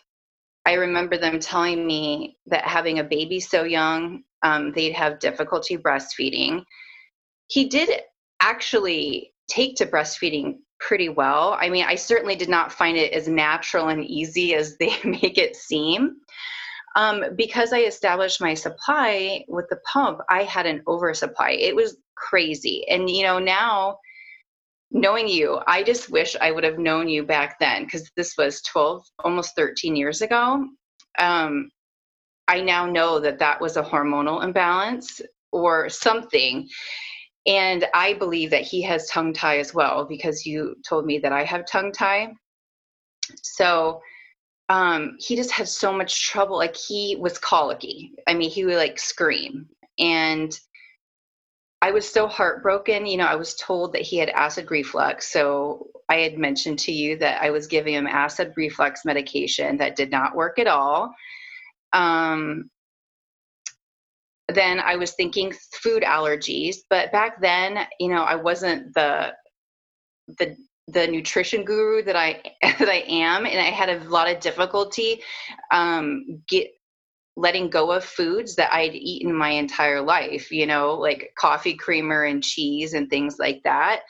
i 0.65 0.73
remember 0.73 1.17
them 1.17 1.39
telling 1.39 1.85
me 1.85 2.37
that 2.45 2.65
having 2.65 2.99
a 2.99 3.03
baby 3.03 3.39
so 3.39 3.63
young 3.63 4.23
um, 4.43 4.71
they'd 4.73 4.93
have 4.93 5.19
difficulty 5.19 5.77
breastfeeding 5.77 6.63
he 7.47 7.67
did 7.67 8.01
actually 8.41 9.31
take 9.47 9.75
to 9.75 9.85
breastfeeding 9.85 10.57
pretty 10.79 11.09
well 11.09 11.57
i 11.59 11.69
mean 11.69 11.85
i 11.85 11.95
certainly 11.95 12.35
did 12.35 12.49
not 12.49 12.71
find 12.71 12.97
it 12.97 13.13
as 13.13 13.27
natural 13.27 13.89
and 13.89 14.03
easy 14.05 14.53
as 14.55 14.77
they 14.77 14.93
make 15.03 15.37
it 15.37 15.55
seem 15.55 16.17
um, 16.95 17.23
because 17.35 17.73
I 17.73 17.79
established 17.79 18.39
my 18.39 18.53
supply 18.53 19.43
with 19.49 19.65
the 19.69 19.79
pump, 19.91 20.21
I 20.29 20.43
had 20.43 20.65
an 20.65 20.81
oversupply. 20.87 21.51
It 21.51 21.75
was 21.75 21.97
crazy. 22.15 22.85
And, 22.89 23.09
you 23.09 23.23
know, 23.23 23.37
now 23.37 23.99
knowing 24.91 25.27
you, 25.27 25.59
I 25.67 25.83
just 25.83 26.09
wish 26.09 26.35
I 26.39 26.51
would 26.51 26.63
have 26.63 26.79
known 26.79 27.09
you 27.09 27.23
back 27.23 27.59
then 27.59 27.83
because 27.83 28.09
this 28.15 28.35
was 28.37 28.61
12, 28.63 29.03
almost 29.23 29.55
13 29.55 29.95
years 29.95 30.21
ago. 30.21 30.65
Um, 31.17 31.69
I 32.47 32.61
now 32.61 32.85
know 32.85 33.19
that 33.19 33.39
that 33.39 33.59
was 33.59 33.77
a 33.77 33.83
hormonal 33.83 34.43
imbalance 34.43 35.21
or 35.51 35.89
something. 35.89 36.67
And 37.47 37.85
I 37.93 38.13
believe 38.13 38.49
that 38.51 38.63
he 38.63 38.81
has 38.83 39.07
tongue 39.09 39.33
tie 39.33 39.59
as 39.59 39.73
well 39.73 40.05
because 40.05 40.45
you 40.45 40.75
told 40.87 41.05
me 41.05 41.19
that 41.19 41.31
I 41.31 41.43
have 41.43 41.65
tongue 41.65 41.91
tie. 41.91 42.33
So, 43.41 44.01
um, 44.69 45.15
he 45.19 45.35
just 45.35 45.51
had 45.51 45.67
so 45.67 45.93
much 45.93 46.27
trouble. 46.27 46.57
Like 46.57 46.75
he 46.75 47.17
was 47.19 47.37
colicky. 47.37 48.11
I 48.27 48.33
mean, 48.33 48.49
he 48.49 48.65
would 48.65 48.77
like 48.77 48.99
scream. 48.99 49.67
And 49.99 50.57
I 51.81 51.91
was 51.91 52.07
so 52.07 52.27
heartbroken. 52.27 53.05
You 53.05 53.17
know, 53.17 53.25
I 53.25 53.35
was 53.35 53.55
told 53.55 53.93
that 53.93 54.01
he 54.01 54.17
had 54.17 54.29
acid 54.29 54.71
reflux. 54.71 55.31
So 55.31 55.87
I 56.09 56.17
had 56.17 56.37
mentioned 56.37 56.79
to 56.79 56.91
you 56.91 57.17
that 57.17 57.41
I 57.41 57.51
was 57.51 57.67
giving 57.67 57.93
him 57.93 58.07
acid 58.07 58.53
reflux 58.55 59.05
medication 59.05 59.77
that 59.77 59.95
did 59.95 60.11
not 60.11 60.35
work 60.35 60.59
at 60.59 60.67
all. 60.67 61.13
Um, 61.93 62.69
then 64.47 64.79
I 64.79 64.95
was 64.95 65.13
thinking 65.13 65.53
food 65.81 66.03
allergies, 66.03 66.77
but 66.89 67.11
back 67.11 67.41
then, 67.41 67.87
you 67.99 68.09
know, 68.09 68.23
I 68.23 68.35
wasn't 68.35 68.93
the 68.93 69.33
the 70.39 70.55
the 70.87 71.07
nutrition 71.07 71.63
guru 71.63 72.03
that 72.03 72.15
I 72.15 72.41
that 72.61 72.89
I 72.89 73.03
am, 73.07 73.45
and 73.45 73.59
I 73.59 73.71
had 73.71 73.89
a 73.89 74.03
lot 74.09 74.29
of 74.29 74.39
difficulty 74.39 75.21
um, 75.71 76.41
get 76.47 76.67
letting 77.37 77.69
go 77.69 77.91
of 77.91 78.03
foods 78.05 78.55
that 78.55 78.71
I'd 78.73 78.95
eaten 78.95 79.33
my 79.33 79.49
entire 79.49 80.01
life. 80.01 80.51
You 80.51 80.65
know, 80.65 80.93
like 80.93 81.31
coffee 81.37 81.75
creamer 81.75 82.23
and 82.23 82.43
cheese 82.43 82.93
and 82.93 83.09
things 83.09 83.37
like 83.39 83.61
that. 83.63 84.01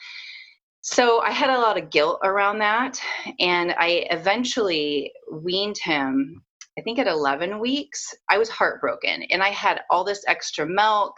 So 0.82 1.20
I 1.20 1.32
had 1.32 1.50
a 1.50 1.58
lot 1.58 1.76
of 1.76 1.90
guilt 1.90 2.20
around 2.22 2.60
that, 2.60 3.00
and 3.40 3.74
I 3.76 4.06
eventually 4.10 5.12
weaned 5.32 5.78
him. 5.82 6.42
I 6.78 6.82
think 6.82 7.00
at 7.00 7.08
11 7.08 7.58
weeks, 7.58 8.14
I 8.30 8.38
was 8.38 8.48
heartbroken, 8.48 9.24
and 9.30 9.42
I 9.42 9.48
had 9.48 9.80
all 9.90 10.04
this 10.04 10.22
extra 10.28 10.64
milk. 10.64 11.14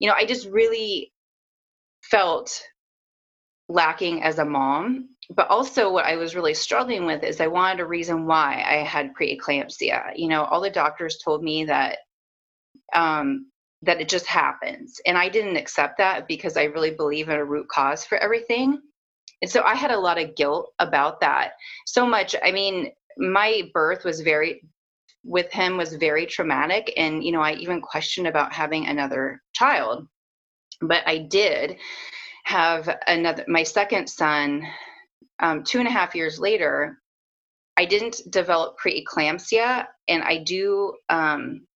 You 0.00 0.08
know, 0.08 0.16
I 0.16 0.24
just 0.24 0.48
really 0.48 1.12
felt 2.02 2.60
lacking 3.68 4.24
as 4.24 4.40
a 4.40 4.44
mom 4.44 5.08
but 5.34 5.48
also 5.48 5.90
what 5.90 6.04
i 6.04 6.16
was 6.16 6.34
really 6.34 6.54
struggling 6.54 7.06
with 7.06 7.22
is 7.22 7.40
i 7.40 7.46
wanted 7.46 7.80
a 7.80 7.86
reason 7.86 8.26
why 8.26 8.64
i 8.68 8.84
had 8.84 9.14
preeclampsia. 9.14 10.12
You 10.16 10.28
know 10.28 10.44
all 10.44 10.60
the 10.60 10.70
doctors 10.70 11.18
told 11.18 11.42
me 11.42 11.64
that 11.64 11.98
um, 12.94 13.46
that 13.82 14.00
it 14.00 14.08
just 14.08 14.26
happens. 14.26 15.00
And 15.06 15.16
i 15.16 15.28
didn't 15.28 15.56
accept 15.56 15.98
that 15.98 16.26
because 16.28 16.56
i 16.56 16.64
really 16.64 16.90
believe 16.90 17.28
in 17.28 17.36
a 17.36 17.44
root 17.44 17.68
cause 17.68 18.04
for 18.04 18.18
everything. 18.18 18.80
And 19.42 19.50
so 19.50 19.62
i 19.62 19.74
had 19.74 19.92
a 19.92 19.98
lot 19.98 20.18
of 20.20 20.34
guilt 20.36 20.72
about 20.78 21.20
that. 21.20 21.52
So 21.86 22.06
much 22.06 22.34
i 22.44 22.50
mean 22.50 22.92
my 23.16 23.70
birth 23.72 24.04
was 24.04 24.20
very 24.20 24.62
with 25.22 25.52
him 25.52 25.76
was 25.76 25.94
very 25.94 26.26
traumatic. 26.26 26.92
And 26.96 27.22
you 27.24 27.32
know 27.32 27.42
i 27.42 27.52
even 27.54 27.80
questioned 27.80 28.26
about 28.26 28.52
having 28.52 28.86
another 28.86 29.40
child. 29.52 30.08
But 30.80 31.02
i 31.06 31.18
did 31.18 31.76
have 32.44 32.88
another 33.06 33.44
my 33.46 33.62
second 33.62 34.08
son 34.08 34.66
um, 35.40 35.62
two 35.64 35.78
and 35.78 35.88
a 35.88 35.90
half 35.90 36.14
years 36.14 36.38
later 36.38 36.98
i 37.76 37.84
didn't 37.84 38.20
develop 38.30 38.76
preeclampsia 38.78 39.86
and 40.08 40.22
i 40.22 40.38
do 40.38 40.94
um, 41.08 41.66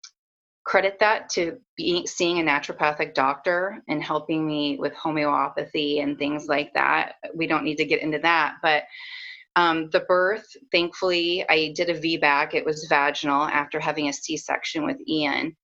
credit 0.65 0.97
that 0.99 1.29
to 1.29 1.57
being 1.77 2.07
seeing 2.07 2.39
a 2.39 2.43
naturopathic 2.43 3.13
doctor 3.13 3.81
and 3.87 4.03
helping 4.03 4.45
me 4.45 4.77
with 4.79 4.93
homeopathy 4.95 5.99
and 5.99 6.17
things 6.17 6.47
like 6.47 6.73
that. 6.73 7.13
We 7.35 7.45
don't 7.45 7.63
need 7.63 7.77
to 7.77 7.85
get 7.85 8.01
into 8.01 8.19
that 8.19 8.55
but 8.61 8.83
um, 9.55 9.89
the 9.91 10.01
birth 10.01 10.45
thankfully 10.71 11.45
i 11.49 11.71
did 11.75 11.89
a 11.89 11.99
vbac 11.99 12.53
it 12.53 12.65
was 12.65 12.87
vaginal 12.89 13.43
after 13.43 13.79
having 13.79 14.09
a 14.09 14.13
c-section 14.13 14.85
with 14.85 14.97
ian. 15.07 15.55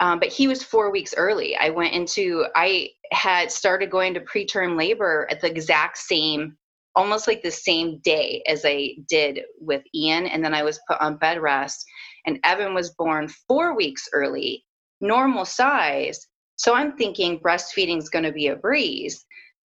Um, 0.00 0.18
but 0.18 0.30
he 0.30 0.48
was 0.48 0.64
four 0.64 0.90
weeks 0.90 1.14
early. 1.16 1.56
I 1.56 1.70
went 1.70 1.94
into, 1.94 2.44
I 2.56 2.88
had 3.12 3.52
started 3.52 3.88
going 3.88 4.14
to 4.14 4.20
preterm 4.20 4.76
labor 4.76 5.28
at 5.30 5.40
the 5.40 5.48
exact 5.48 5.96
same, 5.96 6.56
almost 6.94 7.26
like 7.26 7.42
the 7.42 7.50
same 7.50 8.00
day 8.04 8.42
as 8.46 8.62
I 8.64 8.96
did 9.08 9.40
with 9.60 9.82
Ian. 9.94 10.26
And 10.26 10.44
then 10.44 10.54
I 10.54 10.62
was 10.62 10.80
put 10.88 11.00
on 11.00 11.16
bed 11.16 11.40
rest. 11.40 11.84
And 12.26 12.38
Evan 12.44 12.74
was 12.74 12.90
born 12.90 13.28
four 13.48 13.74
weeks 13.74 14.08
early, 14.12 14.64
normal 15.00 15.44
size. 15.44 16.26
So 16.56 16.74
I'm 16.74 16.96
thinking 16.96 17.40
breastfeeding 17.40 17.98
is 17.98 18.08
going 18.08 18.24
to 18.24 18.32
be 18.32 18.48
a 18.48 18.56
breeze. 18.56 19.24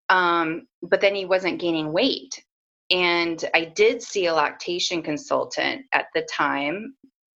Um, 0.09 0.67
but 0.83 1.01
then 1.01 1.15
he 1.15 1.25
wasn't 1.25 1.61
gaining 1.61 1.93
weight. 1.93 2.43
And 2.91 3.43
I 3.55 3.65
did 3.65 4.03
see 4.03 4.27
a 4.27 4.35
lactation 4.35 5.03
consultant 5.03 5.87
at 5.93 6.07
the 6.15 6.27
time 6.31 6.95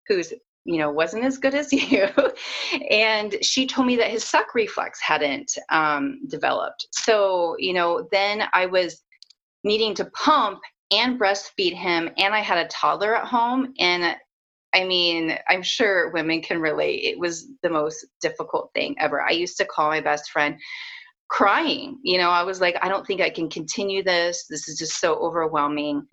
who's 0.08 0.32
you 0.66 0.78
know 0.78 0.90
wasn't 0.90 1.24
as 1.24 1.38
good 1.38 1.54
as 1.54 1.72
you 1.72 2.08
and 2.90 3.36
she 3.42 3.66
told 3.66 3.86
me 3.86 3.96
that 3.96 4.10
his 4.10 4.24
suck 4.24 4.54
reflex 4.54 5.00
hadn't 5.00 5.52
um, 5.70 6.20
developed 6.28 6.86
so 6.90 7.54
you 7.58 7.72
know 7.72 8.06
then 8.10 8.42
i 8.52 8.66
was 8.66 9.02
needing 9.66 9.94
to 9.96 10.04
pump 10.06 10.60
and 10.92 11.18
breastfeed 11.18 11.74
him 11.74 12.08
and 12.16 12.32
i 12.32 12.38
had 12.38 12.58
a 12.58 12.68
toddler 12.68 13.16
at 13.16 13.26
home 13.26 13.74
and 13.80 14.16
i 14.72 14.84
mean 14.84 15.36
i'm 15.48 15.62
sure 15.62 16.12
women 16.12 16.40
can 16.40 16.60
relate. 16.60 17.02
It 17.02 17.18
was 17.18 17.48
the 17.62 17.70
most 17.70 18.06
difficult 18.20 18.70
thing 18.74 18.94
ever. 18.98 19.20
I 19.20 19.30
used 19.30 19.58
to 19.58 19.64
call 19.64 19.88
my 19.90 20.00
best 20.00 20.30
friend 20.30 20.56
crying. 21.28 21.98
You 22.04 22.18
know 22.18 22.30
i 22.30 22.44
was 22.44 22.60
like 22.60 22.76
i 22.80 22.88
don't 22.88 23.04
think 23.04 23.20
i 23.20 23.28
can 23.28 23.50
continue 23.50 24.04
this. 24.04 24.46
This 24.48 24.68
is 24.68 24.78
just 24.78 25.00
so 25.00 25.16
overwhelming. 25.16 26.06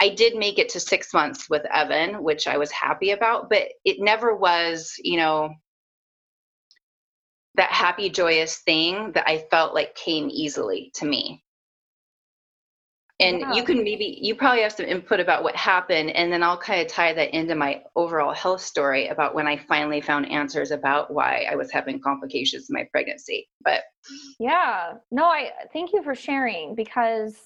I 0.00 0.10
did 0.10 0.36
make 0.36 0.58
it 0.58 0.68
to 0.70 0.80
six 0.80 1.14
months 1.14 1.48
with 1.48 1.62
evan 1.72 2.24
which 2.24 2.48
i 2.48 2.58
was 2.58 2.70
happy 2.72 3.12
about 3.12 3.48
but 3.48 3.68
it 3.84 3.98
never 4.00 4.34
was 4.36 4.92
you 4.98 5.16
know 5.16 5.54
that 7.54 7.70
happy 7.70 8.10
joyous 8.10 8.58
thing 8.58 9.12
that 9.12 9.26
i 9.28 9.46
felt 9.50 9.74
like 9.74 9.94
came 9.94 10.28
easily 10.30 10.90
to 10.96 11.06
me 11.06 11.42
and 13.20 13.40
yeah. 13.40 13.52
you 13.54 13.64
can 13.64 13.82
maybe 13.82 14.18
you 14.20 14.34
probably 14.34 14.62
have 14.62 14.72
some 14.72 14.86
input 14.86 15.20
about 15.20 15.42
what 15.42 15.56
happened 15.56 16.10
and 16.10 16.32
then 16.32 16.42
i'll 16.42 16.58
kind 16.58 16.80
of 16.80 16.86
tie 16.86 17.12
that 17.12 17.34
into 17.34 17.54
my 17.54 17.82
overall 17.94 18.34
health 18.34 18.60
story 18.60 19.08
about 19.08 19.34
when 19.34 19.46
i 19.46 19.56
finally 19.56 20.00
found 20.00 20.30
answers 20.30 20.70
about 20.70 21.12
why 21.12 21.46
i 21.50 21.56
was 21.56 21.70
having 21.70 22.00
complications 22.00 22.68
in 22.68 22.74
my 22.74 22.86
pregnancy 22.92 23.48
but 23.64 23.82
yeah 24.38 24.92
no 25.10 25.24
i 25.24 25.50
thank 25.72 25.92
you 25.92 26.02
for 26.02 26.14
sharing 26.14 26.74
because 26.74 27.36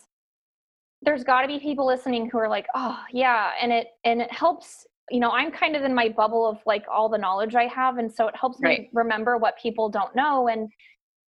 there's 1.03 1.25
got 1.25 1.43
to 1.43 1.49
be 1.49 1.59
people 1.59 1.87
listening 1.87 2.29
who 2.29 2.39
are 2.39 2.49
like 2.49 2.67
oh 2.75 2.99
yeah 3.13 3.51
and 3.61 3.73
it 3.73 3.89
and 4.05 4.21
it 4.21 4.33
helps 4.33 4.87
you 5.11 5.21
know 5.21 5.31
i'm 5.31 5.51
kind 5.51 5.77
of 5.77 5.83
in 5.83 5.95
my 5.95 6.09
bubble 6.09 6.47
of 6.47 6.59
like 6.67 6.85
all 6.93 7.09
the 7.09 7.19
knowledge 7.19 7.55
i 7.55 7.67
have 7.67 7.99
and 7.99 8.13
so 8.13 8.27
it 8.27 8.35
helps 8.37 8.59
right. 8.63 8.81
me 8.81 8.91
remember 8.93 9.37
what 9.37 9.55
people 9.59 9.89
don't 9.89 10.15
know 10.17 10.49
and 10.49 10.69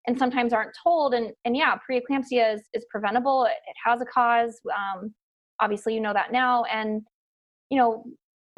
and 0.06 0.18
sometimes 0.18 0.52
aren't 0.52 0.76
told 0.82 1.14
and 1.14 1.32
and 1.44 1.56
yeah 1.56 1.76
preeclampsia 1.88 2.54
is 2.54 2.62
is 2.74 2.84
preventable. 2.90 3.44
It, 3.44 3.56
it 3.68 3.76
has 3.84 4.00
a 4.00 4.06
cause 4.06 4.60
um, 4.74 5.14
obviously 5.60 5.94
you 5.94 6.00
know 6.00 6.12
that 6.12 6.32
now 6.32 6.64
and 6.64 7.02
you 7.70 7.78
know 7.78 8.04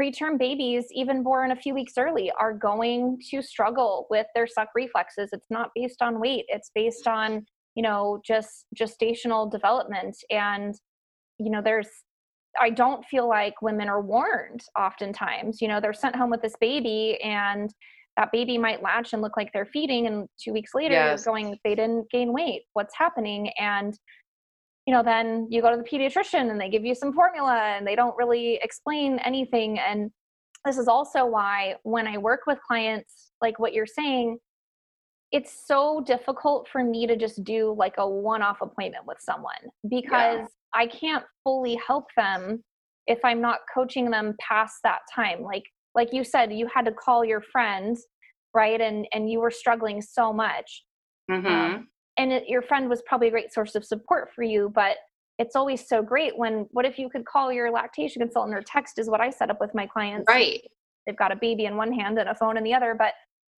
preterm 0.01 0.39
babies 0.39 0.87
even 0.91 1.23
born 1.23 1.53
a 1.53 1.57
few 1.57 1.73
weeks 1.73 1.93
early 1.97 2.33
are 2.39 2.53
going 2.53 3.19
to 3.31 3.41
struggle 3.41 4.07
with 4.11 4.27
their 4.35 4.47
suck 4.47 4.69
reflexes. 4.75 5.31
It's 5.33 5.51
not 5.51 5.71
based 5.75 6.03
on 6.03 6.21
weight. 6.21 6.47
It's 6.49 6.71
based 6.75 7.07
on 7.07 7.45
you 7.75 7.83
know 7.83 8.21
just 8.25 8.67
gestational 8.77 9.51
development. 9.51 10.17
And 10.31 10.75
you 11.39 11.51
know 11.51 11.61
there's 11.63 11.89
i 12.61 12.71
don't 12.71 13.05
feel 13.07 13.29
like 13.29 13.61
women 13.63 13.89
are 13.89 14.03
warned 14.03 14.65
oftentimes. 14.79 15.61
You 15.61 15.69
know 15.69 15.81
they're 15.81 15.93
sent 15.93 16.17
home 16.17 16.31
with 16.31 16.43
this 16.43 16.57
baby 16.61 17.19
and 17.23 17.71
that 18.17 18.31
baby 18.33 18.59
might 18.59 18.83
latch 18.83 19.13
and 19.13 19.23
look 19.23 19.37
like 19.37 19.51
they're 19.53 19.67
feeding 19.67 20.07
and 20.07 20.29
two 20.43 20.53
weeks 20.53 20.75
later 20.75 20.95
yes. 20.95 21.25
going 21.25 21.59
they 21.65 21.75
didn't 21.75 22.09
gain 22.11 22.33
weight 22.33 22.63
what's 22.73 22.97
happening 22.97 23.51
and 23.59 23.99
you 24.87 24.95
know 24.95 25.03
then 25.03 25.47
you 25.51 25.63
go 25.63 25.71
to 25.71 25.77
the 25.77 25.83
pediatrician 25.83 26.51
and 26.51 26.61
they 26.61 26.69
give 26.69 26.85
you 26.85 26.95
some 26.95 27.13
formula 27.13 27.75
and 27.77 27.87
they 27.87 27.97
don't 27.97 28.17
really 28.17 28.59
explain 28.63 29.19
anything 29.21 29.79
and 29.79 30.11
this 30.65 30.79
is 30.79 30.89
also 30.89 31.27
why 31.27 31.75
when 31.83 32.07
i 32.07 32.17
work 32.19 32.41
with 32.47 32.59
clients 32.67 33.33
like 33.41 33.59
what 33.59 33.73
you're 33.73 33.87
saying 33.87 34.39
it's 35.33 35.67
so 35.67 36.01
difficult 36.07 36.69
for 36.69 36.85
me 36.85 37.07
to 37.07 37.17
just 37.17 37.43
do 37.43 37.75
like 37.77 37.95
a 37.99 38.09
one-off 38.09 38.59
appointment 38.61 39.05
with 39.07 39.19
someone 39.21 39.55
because 39.89 40.41
yeah. 40.41 40.47
i 40.75 40.87
can't 40.87 41.25
fully 41.43 41.79
help 41.87 42.07
them 42.17 42.63
if 43.07 43.19
i'm 43.25 43.41
not 43.41 43.61
coaching 43.73 44.11
them 44.11 44.35
past 44.39 44.77
that 44.85 45.01
time 45.15 45.43
like 45.43 45.65
like 45.95 46.13
you 46.13 46.25
said 46.25 46.53
you 46.53 46.69
had 46.73 46.85
to 46.85 46.93
call 46.93 47.25
your 47.25 47.41
friends 47.41 48.07
right 48.55 48.81
and 48.81 49.07
and 49.13 49.31
you 49.31 49.41
were 49.41 49.51
struggling 49.51 50.01
so 50.03 50.33
much. 50.33 50.85
Mm-hmm. 51.31 51.47
um, 51.47 51.89
and 52.19 52.33
it, 52.33 52.49
your 52.49 52.61
friend 52.61 52.89
was 52.91 53.03
probably 53.07 53.29
a 53.29 53.31
great 53.31 53.53
source 53.53 53.75
of 53.75 53.85
support 53.85 54.29
for 54.35 54.43
you 54.43 54.71
but 54.75 54.99
it's 55.39 55.57
always 55.57 55.89
so 55.89 56.03
great 56.03 56.37
when 56.37 56.67
what 56.71 56.85
if 56.85 56.99
you 56.99 57.09
could 57.09 57.25
call 57.25 57.51
your 57.51 57.71
lactation 57.71 58.21
consultant 58.21 58.55
or 58.55 58.63
text 58.63 58.99
is 58.99 59.09
what 59.09 59.23
i 59.23 59.31
set 59.31 59.51
up 59.51 59.59
with 59.61 59.75
my 59.75 59.87
clients. 59.87 60.27
Right. 60.29 60.61
they've 61.07 61.17
got 61.17 61.33
a 61.33 61.37
baby 61.37 61.65
in 61.65 61.77
one 61.77 61.93
hand 61.93 62.19
and 62.19 62.29
a 62.29 62.35
phone 62.35 62.59
in 62.59 62.65
the 62.65 62.75
other 62.75 62.95
but 62.95 63.15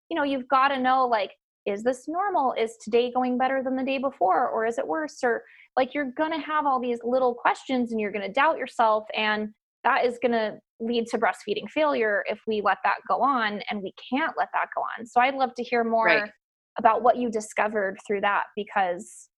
you 0.10 0.16
know 0.16 0.24
you've 0.24 0.48
got 0.48 0.68
to 0.68 0.80
know 0.80 1.08
like 1.08 1.32
is 1.66 1.84
this 1.84 2.08
normal? 2.08 2.54
Is 2.54 2.78
today 2.78 3.12
going 3.12 3.38
better 3.38 3.64
than 3.64 3.76
the 3.76 3.84
day 3.84 3.98
before 3.98 4.50
or 4.50 4.66
is 4.66 4.78
it 4.78 4.88
worse? 4.88 5.18
Or 5.24 5.44
like 5.76 5.94
you're 5.94 6.12
going 6.12 6.32
to 6.32 6.40
have 6.40 6.66
all 6.66 6.80
these 6.80 7.00
little 7.04 7.34
questions 7.34 7.92
and 7.92 8.00
you're 8.00 8.12
going 8.12 8.26
to 8.26 8.32
doubt 8.32 8.58
yourself 8.58 9.06
and 9.16 9.50
that 9.84 10.06
is 10.06 10.20
going 10.22 10.32
to 10.32 10.60
lead 10.80 11.06
to 11.08 11.18
breastfeeding 11.18 11.70
failure 11.70 12.24
if 12.28 12.40
we 12.48 12.62
let 12.62 12.78
that 12.84 12.96
go 13.08 13.22
on 13.22 13.62
and 13.70 13.82
we 13.82 13.94
can't 14.12 14.34
let 14.38 14.50
that 14.54 14.68
go 14.76 14.82
on 14.82 15.06
so 15.06 15.22
i'd 15.22 15.36
love 15.36 15.54
to 15.56 15.64
hear 15.64 15.84
more 15.84 16.06
right. 16.06 16.30
about 16.78 17.02
what 17.02 17.18
you 17.18 17.30
discovered 17.30 17.98
through 18.06 18.22
that 18.22 18.44
because 18.56 19.30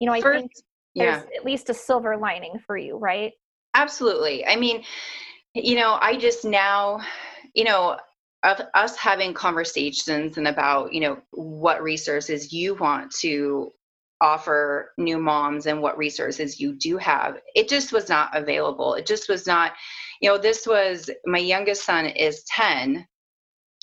you 0.00 0.06
know 0.06 0.12
i 0.12 0.20
First, 0.20 0.40
think 0.40 0.52
there's 0.94 1.22
yeah. 1.22 1.38
at 1.38 1.44
least 1.44 1.70
a 1.70 1.74
silver 1.74 2.16
lining 2.16 2.58
for 2.66 2.76
you 2.76 2.96
right 2.96 3.32
absolutely 3.74 4.46
i 4.46 4.54
mean 4.54 4.82
you 5.54 5.74
know 5.74 5.98
i 6.00 6.16
just 6.16 6.44
now 6.44 7.00
you 7.54 7.64
know 7.64 7.96
of 8.44 8.60
us 8.74 8.96
having 8.96 9.34
conversations 9.34 10.38
and 10.38 10.46
about 10.46 10.92
you 10.92 11.00
know 11.00 11.18
what 11.32 11.82
resources 11.82 12.52
you 12.52 12.74
want 12.74 13.10
to 13.10 13.72
offer 14.20 14.92
new 14.98 15.18
moms 15.18 15.66
and 15.66 15.80
what 15.80 15.98
resources 15.98 16.60
you 16.60 16.74
do 16.74 16.96
have. 16.96 17.38
It 17.54 17.68
just 17.68 17.92
was 17.92 18.08
not 18.08 18.36
available. 18.36 18.94
It 18.94 19.06
just 19.06 19.28
was 19.28 19.46
not 19.46 19.72
you 20.20 20.30
know 20.30 20.38
this 20.38 20.66
was 20.66 21.10
my 21.26 21.38
youngest 21.38 21.84
son 21.84 22.06
is 22.06 22.42
10 22.44 23.06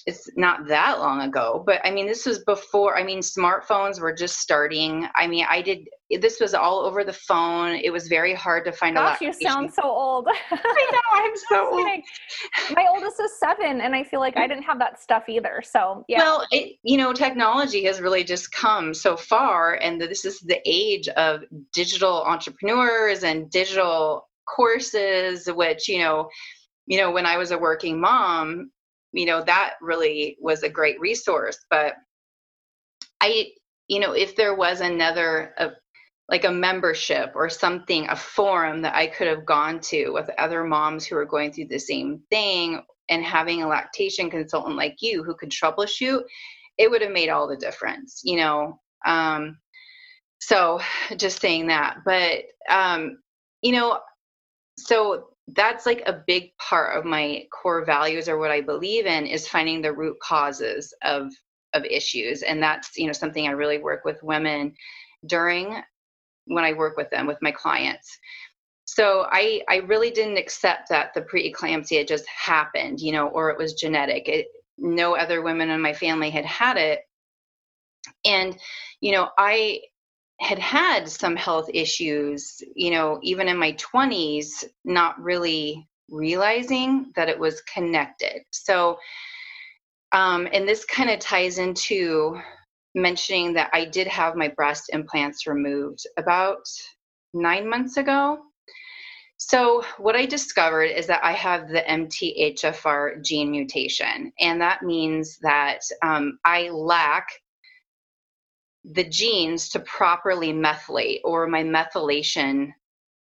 it's 0.06 0.30
not 0.36 0.68
that 0.68 1.00
long 1.00 1.22
ago 1.22 1.64
but 1.66 1.80
i 1.84 1.92
mean 1.92 2.06
this 2.06 2.26
was 2.26 2.40
before 2.40 2.98
i 2.98 3.04
mean 3.04 3.20
smartphones 3.20 4.00
were 4.00 4.14
just 4.14 4.40
starting. 4.40 5.08
I 5.16 5.28
mean 5.28 5.46
i 5.50 5.62
did 5.62 5.88
this 6.22 6.40
was 6.40 6.54
all 6.54 6.82
over 6.82 7.04
the 7.04 7.14
phone. 7.14 7.76
It 7.76 7.92
was 7.92 8.08
very 8.08 8.36
hard 8.36 8.66
to 8.66 8.72
find 8.72 8.96
Gosh, 8.96 9.20
a 9.20 9.26
lot 9.26 9.36
you 9.40 9.48
sound 9.48 9.74
so 9.74 9.82
old. 9.84 10.28
I 10.52 10.92
know 10.92 11.00
i'm 11.14 11.32
so 11.50 11.72
old. 11.72 11.88
my 12.76 12.86
oldest 12.90 13.20
is 13.20 13.40
seven 13.40 13.82
and 13.82 13.96
i 13.96 14.04
feel 14.04 14.20
like 14.20 14.38
i 14.38 14.48
didn't 14.48 14.64
have 14.64 14.80
that 14.80 15.02
stuff 15.02 15.24
either 15.28 15.62
so 15.64 16.04
yeah. 16.08 16.20
Well 16.20 16.46
it, 16.52 16.78
you 16.84 16.98
know 16.98 17.14
technology 17.14 17.84
has 17.86 18.02
really 18.02 18.24
just 18.24 18.52
come 18.52 18.94
so 18.94 19.16
far 19.16 19.76
and 19.76 20.02
this 20.02 20.26
is 20.26 20.40
the 20.42 20.60
age 20.66 21.08
of 21.10 21.44
digital 21.74 22.24
entrepreneurs 22.24 23.24
and 23.24 23.50
digital 23.50 24.28
courses 24.46 25.48
which 25.48 25.88
you 25.88 26.00
know 26.00 26.30
you 26.86 26.98
know 26.98 27.12
when 27.12 27.26
i 27.26 27.38
was 27.38 27.52
a 27.52 27.58
working 27.58 28.00
mom 28.00 28.70
you 29.14 29.26
know 29.26 29.44
that 29.44 29.76
really 29.82 30.38
was 30.42 30.64
a 30.64 30.70
great 30.70 31.00
resource 31.00 31.58
but 31.70 31.94
i 33.22 33.48
you 33.88 34.00
know 34.00 34.14
if 34.14 34.36
there 34.36 34.56
was 34.56 34.82
another 34.82 35.54
uh, 35.58 35.70
like 36.30 36.46
a 36.46 36.52
membership 36.52 37.32
or 37.36 37.50
something 37.50 38.08
a 38.10 38.16
forum 38.16 38.82
that 38.82 38.96
i 38.96 39.08
could 39.08 39.28
have 39.28 39.46
gone 39.46 39.80
to 39.80 40.10
with 40.10 40.30
other 40.38 40.64
moms 40.64 41.06
who 41.06 41.16
are 41.16 41.26
going 41.26 41.52
through 41.52 41.68
the 41.68 41.80
same 41.80 42.22
thing 42.30 42.82
and 43.10 43.24
having 43.24 43.62
a 43.62 43.68
lactation 43.68 44.30
consultant 44.30 44.76
like 44.76 44.96
you 45.02 45.24
who 45.24 45.36
could 45.36 45.50
troubleshoot 45.52 46.24
it 46.78 46.90
would 46.90 47.02
have 47.02 47.12
made 47.12 47.30
all 47.30 47.48
the 47.48 47.58
difference 47.58 48.22
you 48.24 48.38
know 48.38 48.80
um 49.06 49.58
so 50.40 50.80
just 51.18 51.40
saying 51.40 51.68
that 51.68 51.98
but 52.06 52.44
um 52.70 53.18
you 53.62 53.72
know 53.72 54.00
so 54.78 55.33
that's 55.50 55.86
like 55.86 56.04
a 56.06 56.24
big 56.26 56.56
part 56.58 56.98
of 56.98 57.06
my 57.06 57.46
core 57.52 57.84
values 57.86 58.30
or 58.30 58.38
what 58.38 58.52
I 58.52 58.62
believe 58.62 59.06
in 59.06 59.26
is 59.26 59.48
finding 59.48 59.82
the 59.82 59.94
root 59.94 60.18
causes 60.22 60.94
of 61.04 61.32
of 61.74 61.84
issues 61.86 62.44
and 62.44 62.62
that's 62.62 62.92
you 62.98 63.08
know 63.08 63.14
something 63.14 63.48
I 63.48 63.52
really 63.52 63.80
work 63.80 64.06
with 64.06 64.22
women 64.24 64.74
during 65.26 65.82
when 66.46 66.64
I 66.64 66.74
work 66.74 66.98
with 66.98 67.10
them 67.10 67.26
with 67.26 67.38
my 67.42 67.52
clients. 67.52 68.18
So 68.86 69.28
I 69.32 69.62
I 69.70 69.78
really 69.78 70.12
didn't 70.12 70.38
accept 70.38 70.90
that 70.90 71.14
the 71.14 71.22
preeclampsia 71.22 72.08
just 72.08 72.26
happened, 72.28 73.00
you 73.00 73.12
know, 73.12 73.28
or 73.28 73.50
it 73.50 73.58
was 73.58 73.74
genetic. 73.74 74.28
It, 74.28 74.48
no 74.78 75.16
other 75.16 75.42
women 75.42 75.70
in 75.70 75.82
my 75.82 75.94
family 75.94 76.30
had 76.30 76.46
had 76.46 76.78
it. 76.78 77.02
And 78.26 78.58
you 79.02 79.12
know, 79.12 79.30
I 79.38 79.82
had 80.44 80.60
had 80.60 81.10
some 81.10 81.36
health 81.36 81.70
issues, 81.74 82.62
you 82.76 82.92
know, 82.92 83.20
even 83.24 83.48
in 83.48 83.58
my 83.58 83.74
20s, 83.74 84.66
not 84.84 85.22
really 85.22 85.88
realizing 86.10 87.12
that 87.16 87.30
it 87.30 87.40
was 87.40 87.62
connected. 87.62 88.42
So, 88.52 89.00
um, 90.12 90.48
and 90.52 90.68
this 90.68 90.86
kind 90.86 91.10
of 91.10 91.20
ties 91.20 91.58
into 91.58 92.40
mentioning 92.94 93.54
that 93.54 93.70
I 93.74 93.86
did 93.86 94.08
have 94.08 94.36
my 94.36 94.50
breast 94.50 94.90
implants 94.94 95.48
removed 95.48 96.06
about 96.18 96.64
nine 97.34 97.68
months 97.68 97.98
ago. 97.98 98.40
So, 99.38 99.84
what 99.98 100.16
I 100.16 100.26
discovered 100.26 100.86
is 100.86 101.08
that 101.08 101.24
I 101.24 101.34
have 101.34 101.68
the 101.68 101.82
MTHFR 101.82 103.24
gene 103.24 103.52
mutation, 103.52 104.32
and 104.40 104.62
that 104.62 104.84
means 104.84 105.38
that 105.42 105.80
um, 106.02 106.38
I 106.46 106.70
lack 106.70 107.28
the 108.84 109.04
genes 109.04 109.70
to 109.70 109.80
properly 109.80 110.52
methylate 110.52 111.22
or 111.24 111.48
my 111.48 111.64
methylation 111.64 112.72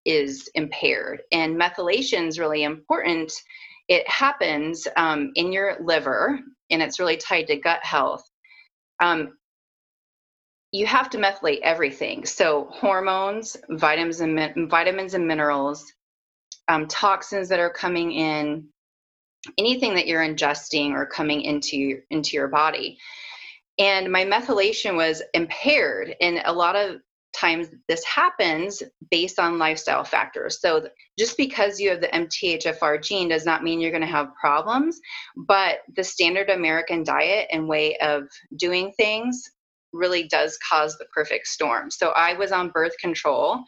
is 0.05 0.51
impaired 0.55 1.23
and 1.31 1.61
methylation 1.61 2.27
is 2.27 2.39
really 2.39 2.65
important 2.65 3.33
it 3.89 4.09
happens 4.09 4.89
um, 4.97 5.31
in 5.35 5.53
your 5.53 5.77
liver 5.81 6.41
and 6.71 6.83
it's 6.83 6.99
really 6.99 7.17
tied 7.17 7.47
to 7.47 7.57
gut 7.57 7.85
health 7.85 8.25
um, 9.01 9.33
you 10.73 10.87
have 10.87 11.11
to 11.11 11.19
methylate 11.19 11.61
everything. 11.63 12.25
So 12.25 12.69
hormones, 12.71 13.57
vitamins 13.69 14.21
and 14.21 14.71
vitamins 14.71 15.15
and 15.15 15.29
minerals, 15.29 15.93
um, 16.69 16.89
toxins 16.89 17.51
that 17.51 17.61
are 17.61 17.71
coming 17.71 18.13
in, 18.13 18.69
anything 19.59 19.95
that 19.95 20.07
you're 20.07 20.27
ingesting 20.27 20.93
or 20.93 21.05
coming 21.05 21.43
into 21.43 22.01
into 22.11 22.37
your 22.37 22.49
body. 22.49 22.99
And 23.79 24.13
my 24.13 24.25
methylation 24.25 24.97
was 24.97 25.23
impaired, 25.35 26.15
and 26.21 26.43
a 26.45 26.53
lot 26.53 26.77
of 26.77 27.01
times 27.35 27.69
this 27.89 28.05
happens 28.05 28.83
based 29.11 29.39
on 29.39 29.59
lifestyle 29.59 30.05
factors. 30.05 30.61
So 30.61 30.87
just 31.19 31.37
because 31.37 31.81
you 31.81 31.89
have 31.91 32.01
the 32.01 32.09
MTHFR 32.09 33.03
gene 33.03 33.29
does 33.29 33.47
not 33.47 33.65
mean 33.65 33.81
you're 33.81 33.91
going 33.91 34.03
to 34.03 34.07
have 34.07 34.35
problems, 34.39 35.01
but 35.37 35.79
the 35.97 36.05
standard 36.05 36.51
American 36.51 37.03
diet 37.03 37.49
and 37.51 37.67
way 37.67 37.97
of 37.99 38.25
doing 38.57 38.93
things 38.93 39.51
really 39.93 40.25
does 40.25 40.59
cause 40.69 40.97
the 40.99 41.07
perfect 41.07 41.47
storm. 41.47 41.91
So 41.91 42.11
I 42.11 42.35
was 42.35 42.53
on 42.53 42.71
birth 42.71 42.97
control 43.01 43.63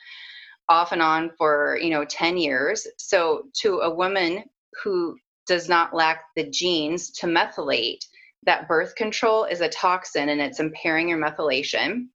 off 0.69 0.93
and 0.93 1.03
on 1.03 1.31
for, 1.37 1.79
you 1.81 1.91
know, 1.91 2.05
10 2.05 2.37
years. 2.37 2.87
So 2.99 3.45
to 3.63 3.81
a 3.81 3.95
woman 3.95 4.45
who 4.83 5.17
does 5.47 5.69
not 5.69 5.95
lack 5.95 6.25
the 6.37 6.49
genes 6.51 7.11
to 7.13 7.27
methylate, 7.27 8.05
that 8.47 8.69
birth 8.69 8.95
control 8.95 9.45
is 9.45 9.61
a 9.61 9.69
toxin 9.69 10.29
and 10.29 10.41
it's 10.41 10.61
impairing 10.61 11.09
your 11.09 11.19
methylation. 11.19 12.07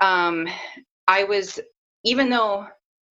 Um, 0.00 0.48
I 1.08 1.24
was, 1.24 1.60
even 2.04 2.30
though, 2.30 2.66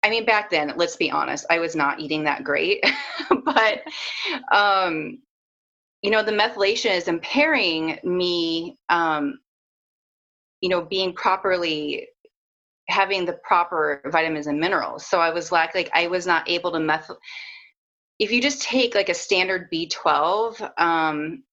I 0.04 0.10
mean, 0.10 0.26
back 0.26 0.50
then, 0.50 0.74
let's 0.78 0.96
be 0.96 1.12
honest, 1.12 1.46
I 1.50 1.60
was 1.60 1.76
not 1.76 2.00
eating 2.00 2.24
that 2.26 2.44
great, 2.44 2.84
but, 3.46 3.82
um, 4.52 5.20
you 6.02 6.12
know, 6.12 6.24
the 6.24 6.32
methylation 6.32 6.96
is 6.96 7.08
impairing 7.08 8.00
me 8.04 8.78
um, 8.90 9.40
you 10.62 10.70
know 10.70 10.82
being 10.82 11.14
properly 11.14 12.08
having 12.90 13.26
the 13.26 13.38
proper 13.44 14.02
vitamins 14.12 14.48
and 14.48 14.60
minerals 14.60 15.06
so 15.06 15.20
i 15.20 15.30
was 15.30 15.52
like 15.52 15.76
like 15.76 15.90
i 15.94 16.08
was 16.08 16.26
not 16.26 16.50
able 16.50 16.72
to 16.72 16.80
meth 16.80 17.12
if 18.20 18.32
you 18.32 18.42
just 18.42 18.62
take 18.62 18.96
like 18.96 19.10
a 19.10 19.14
standard 19.14 19.70
b12 19.72 20.72
um 20.80 21.44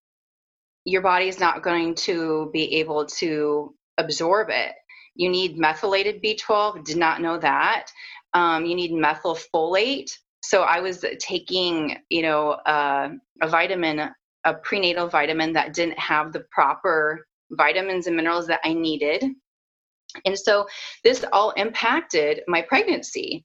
your 0.85 1.03
body 1.03 1.29
is 1.29 1.40
not 1.40 1.62
going 1.62 1.94
to 1.94 2.51
be 2.53 2.77
able 2.77 3.07
to 3.07 3.75
absorb 3.99 4.49
it 4.51 4.73
you 5.14 5.29
need 5.29 5.59
methylated 5.59 6.23
b12 6.23 6.85
did 6.85 6.97
not 6.97 7.20
know 7.20 7.38
that 7.38 7.87
um, 8.35 8.66
you 8.66 8.75
need 8.75 8.92
methylfolate 8.92 10.11
so 10.42 10.62
i 10.62 10.81
was 10.81 11.05
taking 11.18 11.97
you 12.11 12.23
know 12.23 12.51
uh, 12.51 13.09
a 13.42 13.49
vitamin 13.49 14.11
a 14.44 14.55
prenatal 14.55 15.09
vitamin 15.09 15.53
that 15.53 15.73
didn't 15.73 15.99
have 15.99 16.33
the 16.33 16.44
proper 16.51 17.27
vitamins 17.51 18.07
and 18.07 18.16
minerals 18.16 18.47
that 18.47 18.61
I 18.64 18.75
needed. 18.75 19.25
And 20.25 20.38
so 20.38 20.66
this 21.03 21.25
all 21.33 21.51
impacted 21.53 22.42
my 22.47 22.62
pregnancy 22.62 23.44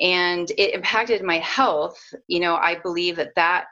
and 0.00 0.50
it 0.52 0.74
impacted 0.74 1.22
my 1.22 1.38
health. 1.38 1.98
You 2.26 2.40
know, 2.40 2.56
I 2.56 2.76
believe 2.76 3.16
that 3.16 3.34
that 3.36 3.66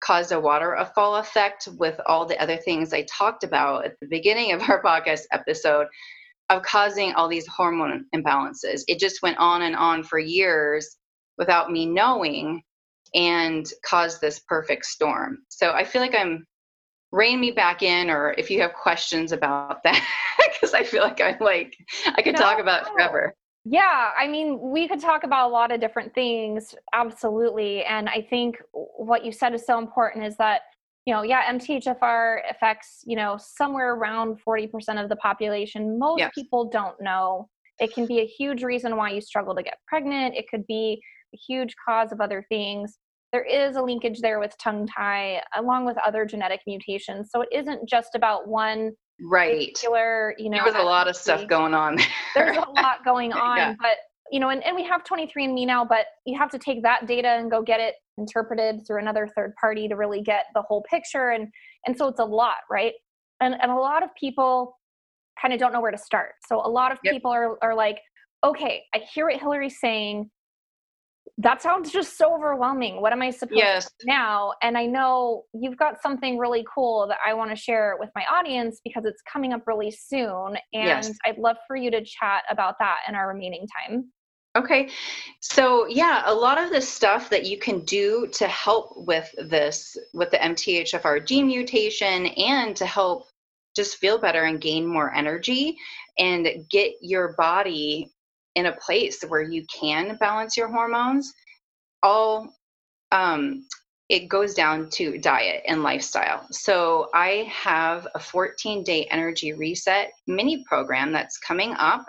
caused 0.00 0.32
a 0.32 0.40
waterfall 0.40 1.16
effect 1.16 1.68
with 1.78 2.00
all 2.06 2.26
the 2.26 2.40
other 2.40 2.56
things 2.56 2.92
I 2.92 3.02
talked 3.02 3.44
about 3.44 3.84
at 3.84 3.96
the 4.00 4.08
beginning 4.08 4.52
of 4.52 4.62
our 4.62 4.82
podcast 4.84 5.22
episode 5.32 5.86
of 6.48 6.62
causing 6.62 7.12
all 7.12 7.28
these 7.28 7.46
hormone 7.46 8.06
imbalances. 8.14 8.82
It 8.88 8.98
just 8.98 9.22
went 9.22 9.38
on 9.38 9.62
and 9.62 9.76
on 9.76 10.02
for 10.02 10.18
years 10.18 10.96
without 11.38 11.70
me 11.70 11.86
knowing 11.86 12.62
and 13.14 13.66
caused 13.84 14.20
this 14.20 14.40
perfect 14.40 14.84
storm. 14.84 15.38
So 15.48 15.70
I 15.70 15.84
feel 15.84 16.02
like 16.02 16.14
I'm 16.14 16.46
rein 17.12 17.40
me 17.40 17.50
back 17.50 17.82
in 17.82 18.08
or 18.08 18.34
if 18.38 18.50
you 18.50 18.60
have 18.60 18.72
questions 18.72 19.32
about 19.32 19.82
that 19.84 20.00
because 20.38 20.74
i 20.74 20.84
feel 20.84 21.02
like 21.02 21.20
i'm 21.20 21.36
like 21.40 21.76
i 22.16 22.22
could 22.22 22.34
no, 22.34 22.40
talk 22.40 22.58
about 22.58 22.86
forever 22.88 23.34
yeah 23.70 24.10
i 24.18 24.26
mean 24.26 24.58
we 24.60 24.88
could 24.88 25.00
talk 25.00 25.22
about 25.22 25.48
a 25.48 25.52
lot 25.52 25.70
of 25.70 25.80
different 25.80 26.12
things 26.12 26.74
absolutely 26.92 27.84
and 27.84 28.08
i 28.08 28.20
think 28.28 28.60
what 28.72 29.24
you 29.24 29.30
said 29.30 29.54
is 29.54 29.64
so 29.64 29.78
important 29.78 30.24
is 30.24 30.36
that 30.36 30.62
you 31.06 31.14
know 31.14 31.22
yeah 31.22 31.50
mthfr 31.52 32.38
affects 32.50 33.04
you 33.06 33.16
know 33.16 33.38
somewhere 33.38 33.94
around 33.94 34.38
40% 34.46 35.02
of 35.02 35.08
the 35.08 35.16
population. 35.16 35.98
Most 35.98 36.18
yes. 36.18 36.32
people 36.34 36.68
don't 36.68 37.00
know. 37.00 37.48
It 37.78 37.94
can 37.94 38.06
be 38.06 38.20
a 38.20 38.26
huge 38.26 38.62
reason 38.62 38.96
why 38.96 39.10
you 39.10 39.20
struggle 39.20 39.54
to 39.54 39.62
get 39.62 39.78
pregnant. 39.86 40.34
It 40.36 40.46
could 40.50 40.66
be 40.66 41.00
a 41.34 41.38
huge 41.38 41.74
cause 41.86 42.12
of 42.12 42.20
other 42.20 42.44
things. 42.48 42.98
There 43.32 43.44
is 43.44 43.76
a 43.76 43.82
linkage 43.82 44.20
there 44.20 44.40
with 44.40 44.54
tongue 44.58 44.86
tie 44.86 45.42
along 45.56 45.86
with 45.86 45.96
other 45.98 46.24
genetic 46.24 46.60
mutations 46.66 47.30
so 47.32 47.42
it 47.42 47.48
isn't 47.52 47.88
just 47.88 48.14
about 48.14 48.48
one 48.48 48.92
right 49.22 49.72
particular 49.72 50.34
you 50.38 50.48
know 50.48 50.56
there 50.56 50.64
was 50.64 50.74
a 50.74 50.82
lot 50.82 51.08
of 51.08 51.16
stuff 51.16 51.46
going 51.46 51.74
on 51.74 51.96
there. 51.96 52.06
there's 52.34 52.56
a 52.56 52.70
lot 52.70 52.98
going 53.04 53.32
on 53.32 53.56
yeah. 53.56 53.74
but 53.78 53.96
you 54.30 54.40
know 54.40 54.50
and, 54.50 54.64
and 54.64 54.74
we 54.74 54.84
have 54.84 55.02
23andme 55.04 55.66
now 55.66 55.84
but 55.84 56.06
you 56.24 56.38
have 56.38 56.50
to 56.50 56.58
take 56.58 56.82
that 56.82 57.06
data 57.06 57.28
and 57.28 57.50
go 57.50 57.62
get 57.62 57.80
it 57.80 57.96
interpreted 58.18 58.86
through 58.86 58.98
another 58.98 59.28
third 59.34 59.54
party 59.60 59.88
to 59.88 59.96
really 59.96 60.22
get 60.22 60.44
the 60.54 60.62
whole 60.62 60.82
picture 60.88 61.30
and 61.30 61.48
and 61.86 61.96
so 61.96 62.08
it's 62.08 62.20
a 62.20 62.24
lot 62.24 62.56
right 62.70 62.94
and 63.40 63.54
and 63.60 63.70
a 63.70 63.74
lot 63.74 64.02
of 64.02 64.10
people 64.18 64.78
kind 65.40 65.54
of 65.54 65.60
don't 65.60 65.72
know 65.72 65.80
where 65.80 65.90
to 65.90 65.98
start 65.98 66.32
so 66.46 66.64
a 66.64 66.68
lot 66.68 66.92
of 66.92 66.98
yep. 67.02 67.12
people 67.14 67.30
are 67.30 67.58
are 67.62 67.74
like 67.74 67.98
okay 68.44 68.82
i 68.94 68.98
hear 69.12 69.26
what 69.26 69.36
hillary's 69.38 69.80
saying 69.80 70.30
that 71.40 71.62
sounds 71.62 71.90
just 71.90 72.18
so 72.18 72.34
overwhelming. 72.34 73.00
What 73.00 73.12
am 73.12 73.22
I 73.22 73.30
supposed 73.30 73.58
yes. 73.58 73.86
to 73.86 73.90
do 74.00 74.06
now? 74.06 74.52
And 74.62 74.76
I 74.76 74.84
know 74.84 75.44
you've 75.54 75.76
got 75.76 76.02
something 76.02 76.36
really 76.36 76.64
cool 76.72 77.06
that 77.08 77.18
I 77.24 77.32
want 77.32 77.50
to 77.50 77.56
share 77.56 77.96
with 77.98 78.10
my 78.14 78.24
audience 78.30 78.80
because 78.84 79.06
it's 79.06 79.22
coming 79.22 79.54
up 79.54 79.66
really 79.66 79.90
soon. 79.90 80.56
And 80.74 81.04
yes. 81.04 81.12
I'd 81.24 81.38
love 81.38 81.56
for 81.66 81.76
you 81.76 81.90
to 81.92 82.04
chat 82.04 82.42
about 82.50 82.76
that 82.80 82.98
in 83.08 83.14
our 83.14 83.28
remaining 83.28 83.66
time. 83.66 84.12
Okay. 84.56 84.90
So, 85.40 85.86
yeah, 85.86 86.24
a 86.26 86.34
lot 86.34 86.60
of 86.60 86.70
the 86.70 86.80
stuff 86.80 87.30
that 87.30 87.46
you 87.46 87.56
can 87.56 87.84
do 87.84 88.28
to 88.32 88.46
help 88.48 88.92
with 88.96 89.32
this, 89.38 89.96
with 90.12 90.30
the 90.30 90.38
MTHFR 90.38 91.24
gene 91.24 91.46
mutation, 91.46 92.26
and 92.26 92.76
to 92.76 92.84
help 92.84 93.28
just 93.74 93.96
feel 93.96 94.18
better 94.18 94.42
and 94.44 94.60
gain 94.60 94.86
more 94.86 95.14
energy 95.14 95.76
and 96.18 96.48
get 96.68 96.94
your 97.00 97.34
body 97.38 98.12
in 98.54 98.66
a 98.66 98.76
place 98.76 99.22
where 99.28 99.42
you 99.42 99.64
can 99.66 100.16
balance 100.16 100.56
your 100.56 100.68
hormones, 100.68 101.32
all 102.02 102.52
um, 103.12 103.64
it 104.10 104.28
goes 104.28 104.54
down 104.54 104.90
to 104.90 105.18
diet 105.18 105.62
and 105.68 105.84
lifestyle. 105.84 106.44
So 106.50 107.08
I 107.14 107.48
have 107.48 108.08
a 108.16 108.18
14 108.18 108.82
day 108.82 109.04
energy 109.04 109.52
reset 109.52 110.10
mini 110.26 110.64
program 110.68 111.12
that's 111.12 111.38
coming 111.38 111.74
up 111.78 112.04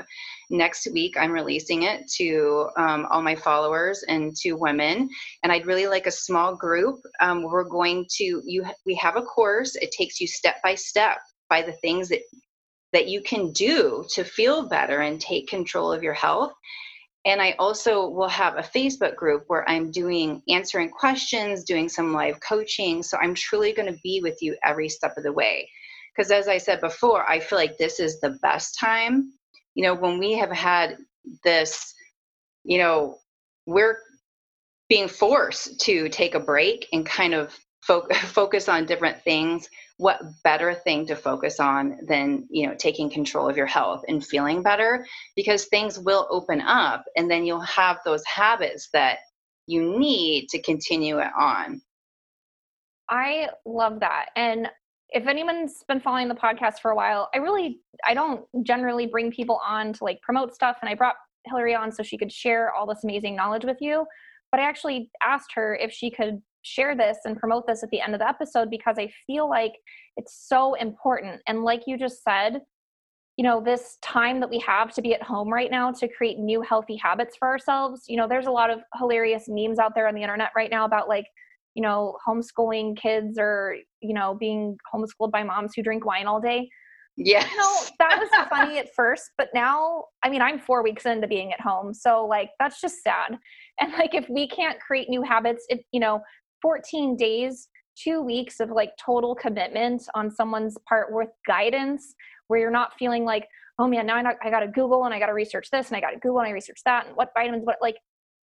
next 0.50 0.88
week. 0.92 1.16
I'm 1.16 1.32
releasing 1.32 1.84
it 1.84 2.10
to 2.18 2.70
um, 2.76 3.08
all 3.12 3.22
my 3.22 3.36
followers 3.36 4.04
and 4.08 4.36
to 4.38 4.54
women, 4.54 5.10
and 5.44 5.52
I'd 5.52 5.68
really 5.68 5.86
like 5.86 6.08
a 6.08 6.12
small 6.12 6.56
group. 6.56 7.00
Um, 7.20 7.44
we're 7.44 7.64
going 7.64 8.08
to 8.18 8.42
you. 8.46 8.66
We 8.84 8.96
have 8.96 9.16
a 9.16 9.22
course. 9.22 9.76
It 9.76 9.92
takes 9.92 10.20
you 10.20 10.28
step 10.28 10.56
by 10.64 10.74
step 10.74 11.20
by 11.52 11.62
the 11.62 11.74
things 11.74 12.10
that 12.10 12.22
that 12.94 13.08
you 13.08 13.22
can 13.22 13.52
do 13.52 14.06
to 14.14 14.24
feel 14.24 14.68
better 14.68 15.02
and 15.02 15.20
take 15.20 15.48
control 15.48 15.92
of 15.92 16.04
your 16.04 16.14
health. 16.14 16.54
And 17.26 17.42
I 17.42 17.56
also 17.60 18.10
will 18.10 18.30
have 18.30 18.58
a 18.58 18.64
Facebook 18.64 19.16
group 19.16 19.44
where 19.48 19.68
I'm 19.70 19.92
doing 19.92 20.42
answering 20.50 20.90
questions, 20.90 21.64
doing 21.64 21.88
some 21.88 22.14
live 22.14 22.40
coaching. 22.40 23.04
So 23.04 23.18
I'm 23.18 23.36
truly 23.36 23.74
going 23.74 23.92
to 23.94 24.00
be 24.04 24.22
with 24.24 24.42
you 24.42 24.58
every 24.64 24.90
step 24.90 25.14
of 25.18 25.24
the 25.24 25.32
way. 25.32 25.70
Because 26.16 26.32
as 26.32 26.48
I 26.48 26.58
said 26.58 26.82
before, 26.82 27.30
I 27.30 27.40
feel 27.40 27.58
like 27.58 27.78
this 27.78 28.00
is 28.00 28.20
the 28.20 28.38
best 28.42 28.78
time. 28.80 29.32
You 29.76 29.84
know, 29.84 29.94
when 29.94 30.18
we 30.18 30.34
have 30.34 30.52
had 30.52 30.98
this, 31.44 31.94
you 32.64 32.80
know, 32.80 33.18
we're 33.66 34.00
being 34.90 35.08
forced 35.08 35.80
to 35.82 36.10
take 36.10 36.36
a 36.36 36.40
break 36.40 36.88
and 36.92 37.06
kind 37.06 37.34
of 37.34 37.58
fo- 37.82 38.08
focus 38.14 38.68
on 38.68 38.86
different 38.86 39.22
things 39.22 39.70
what 40.02 40.20
better 40.44 40.74
thing 40.74 41.06
to 41.06 41.16
focus 41.16 41.60
on 41.60 42.00
than 42.08 42.48
you 42.50 42.66
know 42.68 42.74
taking 42.74 43.08
control 43.08 43.48
of 43.48 43.56
your 43.56 43.68
health 43.68 44.04
and 44.08 44.26
feeling 44.26 44.64
better? 44.64 45.06
Because 45.36 45.66
things 45.66 46.00
will 46.00 46.28
open 46.32 46.60
up 46.60 47.04
and 47.16 47.30
then 47.30 47.46
you'll 47.46 47.60
have 47.62 48.00
those 48.04 48.26
habits 48.26 48.90
that 48.94 49.20
you 49.68 50.00
need 50.00 50.48
to 50.50 50.62
continue 50.64 51.20
it 51.20 51.30
on. 51.40 51.84
I 53.10 53.50
love 53.64 54.00
that 54.00 54.30
and 54.36 54.68
if 55.10 55.28
anyone's 55.28 55.84
been 55.88 56.00
following 56.00 56.30
the 56.30 56.36
podcast 56.36 56.80
for 56.82 56.92
a 56.92 56.96
while 56.96 57.30
i 57.36 57.38
really 57.38 57.82
i 58.08 58.14
don't 58.14 58.46
generally 58.64 59.06
bring 59.06 59.30
people 59.30 59.60
on 59.68 59.92
to 59.92 60.06
like 60.06 60.22
promote 60.22 60.56
stuff 60.56 60.78
and 60.82 60.90
i 60.90 60.96
brought 60.96 61.16
hillary 61.46 61.76
on 61.76 61.92
so 61.92 62.02
she 62.02 62.18
could 62.18 62.32
share 62.32 62.72
all 62.74 62.88
this 62.88 63.04
amazing 63.04 63.36
knowledge 63.36 63.66
with 63.66 63.76
you 63.82 64.06
but 64.52 64.62
i 64.62 64.64
actually 64.64 65.12
asked 65.22 65.52
her 65.54 65.76
if 65.76 65.92
she 65.92 66.10
could 66.10 66.42
share 66.64 66.96
this 66.96 67.18
and 67.26 67.38
promote 67.38 67.68
this 67.68 67.84
at 67.84 67.90
the 67.90 68.02
end 68.02 68.14
of 68.14 68.20
the 68.20 68.28
episode 68.28 68.70
because 68.70 68.98
I 68.98 69.12
feel 69.28 69.50
like 69.50 69.74
it's 70.18 70.46
so 70.48 70.76
important. 70.76 71.42
And 71.48 71.64
like 71.64 71.84
you 71.88 71.98
just 71.98 72.24
said, 72.24 72.62
you 73.38 73.44
know, 73.44 73.62
this 73.62 73.98
time 74.02 74.40
that 74.40 74.50
we 74.50 74.60
have 74.60 74.94
to 74.94 75.02
be 75.02 75.14
at 75.14 75.24
home 75.24 75.52
right 75.52 75.72
now 75.72 75.92
to 75.92 76.08
create 76.08 76.38
new 76.38 76.62
healthy 76.62 76.96
habits 76.98 77.36
for 77.38 77.48
ourselves. 77.48 78.04
You 78.08 78.18
know, 78.18 78.28
there's 78.28 78.46
a 78.46 78.52
lot 78.52 78.70
of 78.70 78.80
hilarious 78.98 79.46
memes 79.48 79.80
out 79.80 79.96
there 79.96 80.08
on 80.08 80.16
the 80.16 80.22
internet 80.22 80.52
right 80.56 80.70
now 80.70 80.86
about 80.86 81.08
like, 81.08 81.26
you 81.74 81.82
know, 81.82 82.18
homeschooling 82.28 82.98
kids 82.98 83.38
or, 83.40 83.78
you 84.02 84.14
know, 84.14 84.36
being 84.36 84.78
homeschooled 84.94 85.32
by 85.32 85.44
moms 85.44 85.72
who 85.76 85.82
drink 85.82 86.06
wine 86.06 86.28
all 86.28 86.42
day. 86.42 86.70
Yeah. 87.18 87.48
You 87.50 87.58
know, 87.58 87.76
that 88.00 88.20
was 88.20 88.30
funny 88.50 88.78
at 88.78 88.94
first, 88.94 89.32
but 89.38 89.50
now, 89.54 90.06
I 90.24 90.30
mean, 90.30 90.42
I'm 90.42 90.60
four 90.60 90.84
weeks 90.84 91.06
into 91.06 91.28
being 91.28 91.54
at 91.54 91.62
home. 91.62 91.94
So, 91.94 92.26
like, 92.26 92.50
that's 92.60 92.82
just 92.82 93.04
sad. 93.04 93.38
And, 93.80 93.94
like, 93.94 94.14
if 94.14 94.30
we 94.30 94.48
can't 94.48 94.80
create 94.80 95.10
new 95.10 95.22
habits, 95.22 95.66
it, 95.70 95.82
you 95.92 96.00
know, 96.00 96.22
14 96.62 97.16
days, 97.16 97.68
two 97.96 98.22
weeks 98.22 98.60
of 98.60 98.70
like 98.70 98.92
total 99.04 99.36
commitment 99.36 100.04
on 100.16 100.32
someone's 100.32 100.78
part 100.88 101.14
with 101.14 101.30
guidance 101.48 102.16
where 102.48 102.60
you're 102.60 102.72
not 102.72 102.94
feeling 102.98 103.26
like, 103.26 103.48
oh 103.80 103.88
man, 103.88 104.06
now 104.06 104.18
I, 104.18 104.34
I 104.44 104.50
got 104.50 104.62
to 104.62 104.68
Google 104.68 105.06
and 105.06 105.14
I 105.14 105.20
got 105.20 105.28
to 105.28 105.34
research 105.34 105.70
this 105.72 105.88
and 105.88 105.98
I 105.98 106.02
got 106.02 106.12
to 106.12 106.20
Google 106.20 106.40
and 106.40 106.48
I 106.48 106.52
research 106.52 106.82
that 106.86 107.08
and 107.08 107.16
what 107.16 107.30
vitamins, 107.36 107.66
what 107.66 107.78
like 107.82 107.98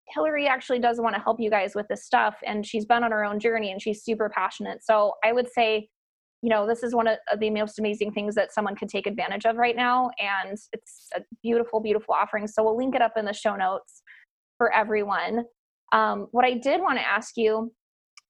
Hillary 0.09 0.47
actually 0.47 0.79
does 0.79 1.01
want 1.01 1.15
to 1.15 1.21
help 1.21 1.41
you 1.41 1.51
guys 1.51 1.75
with 1.75 1.87
this 1.89 2.05
stuff 2.05 2.37
and 2.47 2.65
she's 2.65 2.87
been 2.87 3.03
on 3.03 3.11
her 3.11 3.25
own 3.25 3.41
journey 3.41 3.73
and 3.73 3.83
she's 3.83 4.05
super 4.05 4.29
passionate. 4.29 4.85
So 4.85 5.15
I 5.25 5.33
would 5.33 5.49
say, 5.51 5.89
you 6.43 6.51
know, 6.51 6.67
this 6.67 6.83
is 6.83 6.95
one 6.95 7.09
of 7.09 7.19
the 7.39 7.51
most 7.51 7.79
amazing 7.79 8.13
things 8.13 8.35
that 8.37 8.53
someone 8.53 8.77
could 8.77 8.89
take 8.89 9.07
advantage 9.07 9.47
of 9.47 9.57
right 9.57 9.75
now. 9.75 10.11
And 10.21 10.57
it's 10.73 11.09
a 11.17 11.23
beautiful, 11.43 11.81
beautiful 11.81 12.15
offering. 12.15 12.47
So 12.47 12.63
we'll 12.63 12.77
link 12.77 12.95
it 12.95 13.03
up 13.03 13.15
in 13.17 13.25
the 13.25 13.33
show 13.33 13.57
notes 13.57 14.03
for 14.59 14.73
everyone. 14.73 15.45
Um, 15.93 16.29
what 16.31 16.45
I 16.45 16.55
did 16.55 16.81
want 16.81 16.99
to 16.99 17.07
ask 17.07 17.37
you, 17.37 17.73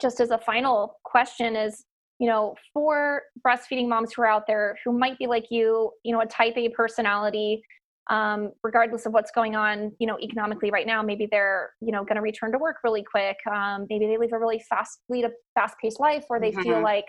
just 0.00 0.20
as 0.20 0.30
a 0.30 0.38
final 0.38 0.98
question, 1.04 1.56
is 1.56 1.84
you 2.18 2.28
know, 2.28 2.54
for 2.72 3.22
breastfeeding 3.46 3.88
moms 3.88 4.12
who 4.12 4.22
are 4.22 4.26
out 4.26 4.46
there 4.46 4.78
who 4.84 4.98
might 4.98 5.18
be 5.18 5.26
like 5.26 5.46
you, 5.50 5.90
you 6.02 6.12
know, 6.12 6.20
a 6.20 6.26
type 6.26 6.54
A 6.56 6.70
personality, 6.70 7.62
um, 8.08 8.52
regardless 8.62 9.04
of 9.06 9.12
what's 9.12 9.30
going 9.30 9.56
on, 9.56 9.92
you 9.98 10.06
know, 10.06 10.18
economically 10.22 10.70
right 10.70 10.86
now, 10.86 11.02
maybe 11.02 11.28
they're, 11.30 11.70
you 11.80 11.92
know, 11.92 12.04
going 12.04 12.16
to 12.16 12.22
return 12.22 12.52
to 12.52 12.58
work 12.58 12.76
really 12.84 13.04
quick. 13.04 13.36
Um, 13.52 13.86
maybe 13.90 14.06
they 14.06 14.16
live 14.16 14.32
a 14.32 14.38
really 14.38 14.62
fast, 14.68 15.00
lead 15.08 15.24
a 15.24 15.30
fast 15.54 15.76
paced 15.82 16.00
life 16.00 16.24
where 16.28 16.40
they 16.40 16.52
mm-hmm. 16.52 16.62
feel 16.62 16.82
like 16.82 17.04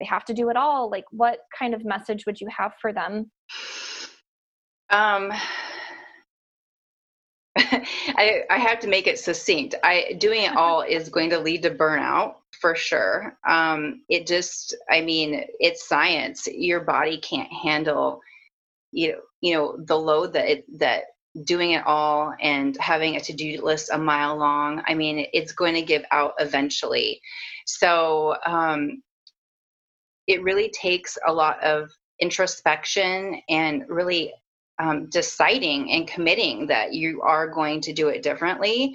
they 0.00 0.06
have 0.06 0.24
to 0.26 0.34
do 0.34 0.50
it 0.50 0.56
all. 0.56 0.90
Like, 0.90 1.04
what 1.10 1.38
kind 1.56 1.74
of 1.74 1.84
message 1.84 2.26
would 2.26 2.40
you 2.40 2.48
have 2.54 2.72
for 2.80 2.92
them? 2.92 3.30
Um, 4.90 5.32
I, 8.16 8.42
I 8.50 8.58
have 8.58 8.78
to 8.80 8.88
make 8.88 9.06
it 9.06 9.18
succinct. 9.18 9.74
I 9.82 10.16
doing 10.18 10.42
it 10.42 10.56
all 10.56 10.82
is 10.82 11.08
going 11.08 11.30
to 11.30 11.38
lead 11.38 11.62
to 11.62 11.70
burnout 11.70 12.34
for 12.60 12.74
sure. 12.74 13.36
Um, 13.48 14.02
it 14.08 14.26
just, 14.26 14.76
I 14.90 15.00
mean, 15.00 15.44
it's 15.58 15.88
science. 15.88 16.46
Your 16.46 16.80
body 16.80 17.18
can't 17.18 17.52
handle, 17.52 18.20
you 18.92 19.12
know, 19.12 19.18
you 19.40 19.54
know, 19.54 19.76
the 19.84 19.98
load 19.98 20.32
that 20.34 20.48
it, 20.48 20.78
that 20.78 21.04
doing 21.44 21.72
it 21.72 21.84
all 21.86 22.34
and 22.40 22.76
having 22.78 23.16
a 23.16 23.20
to-do 23.20 23.60
list 23.64 23.90
a 23.92 23.98
mile 23.98 24.36
long. 24.36 24.82
I 24.86 24.94
mean, 24.94 25.26
it's 25.32 25.52
going 25.52 25.74
to 25.74 25.82
give 25.82 26.04
out 26.12 26.34
eventually. 26.38 27.20
So 27.66 28.36
um, 28.46 29.02
it 30.26 30.42
really 30.42 30.70
takes 30.70 31.18
a 31.26 31.32
lot 31.32 31.62
of 31.64 31.90
introspection 32.20 33.40
and 33.48 33.84
really 33.88 34.32
um, 34.78 35.08
deciding 35.10 35.90
and 35.90 36.08
committing 36.08 36.66
that 36.66 36.92
you 36.92 37.22
are 37.22 37.48
going 37.48 37.80
to 37.82 37.92
do 37.92 38.08
it 38.08 38.22
differently 38.22 38.94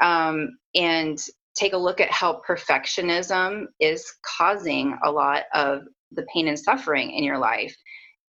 um, 0.00 0.58
and 0.74 1.18
take 1.54 1.72
a 1.72 1.78
look 1.78 2.00
at 2.00 2.10
how 2.10 2.40
perfectionism 2.46 3.66
is 3.80 4.12
causing 4.24 4.98
a 5.04 5.10
lot 5.10 5.44
of 5.54 5.82
the 6.12 6.26
pain 6.34 6.48
and 6.48 6.58
suffering 6.58 7.10
in 7.10 7.22
your 7.22 7.38
life 7.38 7.76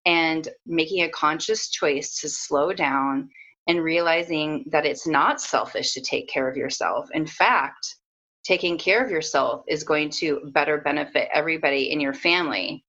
and 0.06 0.48
making 0.66 1.04
a 1.04 1.10
conscious 1.10 1.70
choice 1.70 2.20
to 2.20 2.30
slow 2.30 2.74
down 2.74 3.30
and 3.68 3.84
realizing 3.84 4.66
that 4.72 4.86
it's 4.86 5.06
not 5.06 5.40
selfish 5.40 5.94
to 5.94 6.02
take 6.02 6.28
care 6.28 6.50
of 6.50 6.58
yourself. 6.58 7.08
In 7.14 7.28
fact, 7.28 7.96
taking 8.44 8.78
care 8.78 9.04
of 9.04 9.12
yourself 9.12 9.64
is 9.68 9.84
going 9.84 10.10
to 10.10 10.42
better 10.54 10.80
benefit 10.80 11.30
everybody 11.32 11.92
in 11.92 12.00
your 12.00 12.14
family 12.14 12.84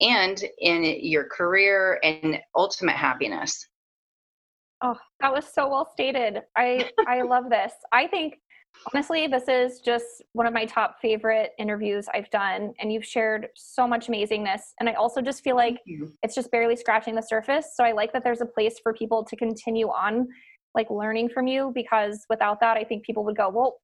and 0.00 0.42
in 0.58 0.84
your 1.00 1.24
career 1.24 2.00
and 2.02 2.38
ultimate 2.54 2.96
happiness. 2.96 3.68
Oh, 4.82 4.96
that 5.20 5.32
was 5.32 5.46
so 5.46 5.68
well 5.68 5.88
stated. 5.90 6.42
I 6.56 6.90
I 7.08 7.22
love 7.22 7.44
this. 7.50 7.72
I 7.92 8.06
think 8.06 8.38
honestly 8.92 9.26
this 9.26 9.48
is 9.48 9.80
just 9.80 10.22
one 10.32 10.46
of 10.46 10.52
my 10.52 10.66
top 10.66 10.96
favorite 11.00 11.52
interviews 11.58 12.06
I've 12.12 12.28
done 12.28 12.74
and 12.78 12.92
you've 12.92 13.06
shared 13.06 13.48
so 13.56 13.88
much 13.88 14.08
amazingness 14.08 14.60
and 14.78 14.88
I 14.88 14.92
also 14.92 15.22
just 15.22 15.42
feel 15.42 15.56
like 15.56 15.78
it's 16.22 16.34
just 16.34 16.50
barely 16.50 16.76
scratching 16.76 17.14
the 17.14 17.22
surface. 17.22 17.68
So 17.74 17.84
I 17.84 17.92
like 17.92 18.12
that 18.12 18.22
there's 18.22 18.42
a 18.42 18.46
place 18.46 18.78
for 18.82 18.92
people 18.92 19.24
to 19.24 19.34
continue 19.34 19.88
on 19.88 20.28
like 20.74 20.90
learning 20.90 21.30
from 21.30 21.46
you 21.46 21.72
because 21.74 22.26
without 22.28 22.60
that 22.60 22.76
I 22.76 22.84
think 22.84 23.02
people 23.04 23.24
would 23.24 23.36
go, 23.36 23.48
"Well, 23.48 23.78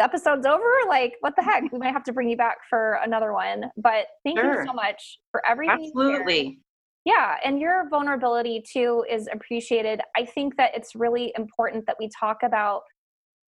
the 0.00 0.04
episode's 0.04 0.46
over? 0.46 0.64
Like 0.88 1.14
what 1.20 1.36
the 1.36 1.42
heck? 1.42 1.70
We 1.72 1.78
might 1.78 1.92
have 1.92 2.04
to 2.04 2.12
bring 2.12 2.28
you 2.28 2.36
back 2.36 2.56
for 2.68 2.98
another 3.04 3.32
one 3.32 3.64
but 3.76 4.06
thank 4.24 4.38
sure. 4.38 4.62
you 4.62 4.66
so 4.66 4.72
much 4.72 5.18
for 5.30 5.46
everything 5.46 5.90
absolutely. 5.94 6.60
Yeah 7.04 7.36
and 7.44 7.60
your 7.60 7.88
vulnerability 7.90 8.64
too 8.70 9.04
is 9.10 9.28
appreciated. 9.32 10.00
I 10.16 10.24
think 10.24 10.56
that 10.56 10.72
it's 10.74 10.94
really 10.94 11.32
important 11.36 11.84
that 11.86 11.96
we 11.98 12.08
talk 12.18 12.38
about 12.42 12.82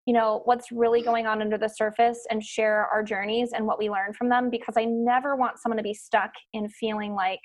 you 0.07 0.14
know 0.14 0.40
what's 0.44 0.72
really 0.72 1.03
going 1.03 1.26
on 1.26 1.40
under 1.40 1.59
the 1.59 1.68
surface 1.68 2.26
and 2.30 2.42
share 2.42 2.86
our 2.86 3.03
journeys 3.03 3.51
and 3.53 3.66
what 3.66 3.78
we 3.78 3.90
learn 3.90 4.14
from 4.14 4.30
them 4.30 4.48
because 4.48 4.74
i 4.78 4.84
never 4.86 5.36
want 5.36 5.59
someone 5.59 5.76
to 5.76 5.82
be 5.82 5.92
stuck 5.92 6.30
in 6.55 6.66
feeling 6.70 7.12
like 7.12 7.38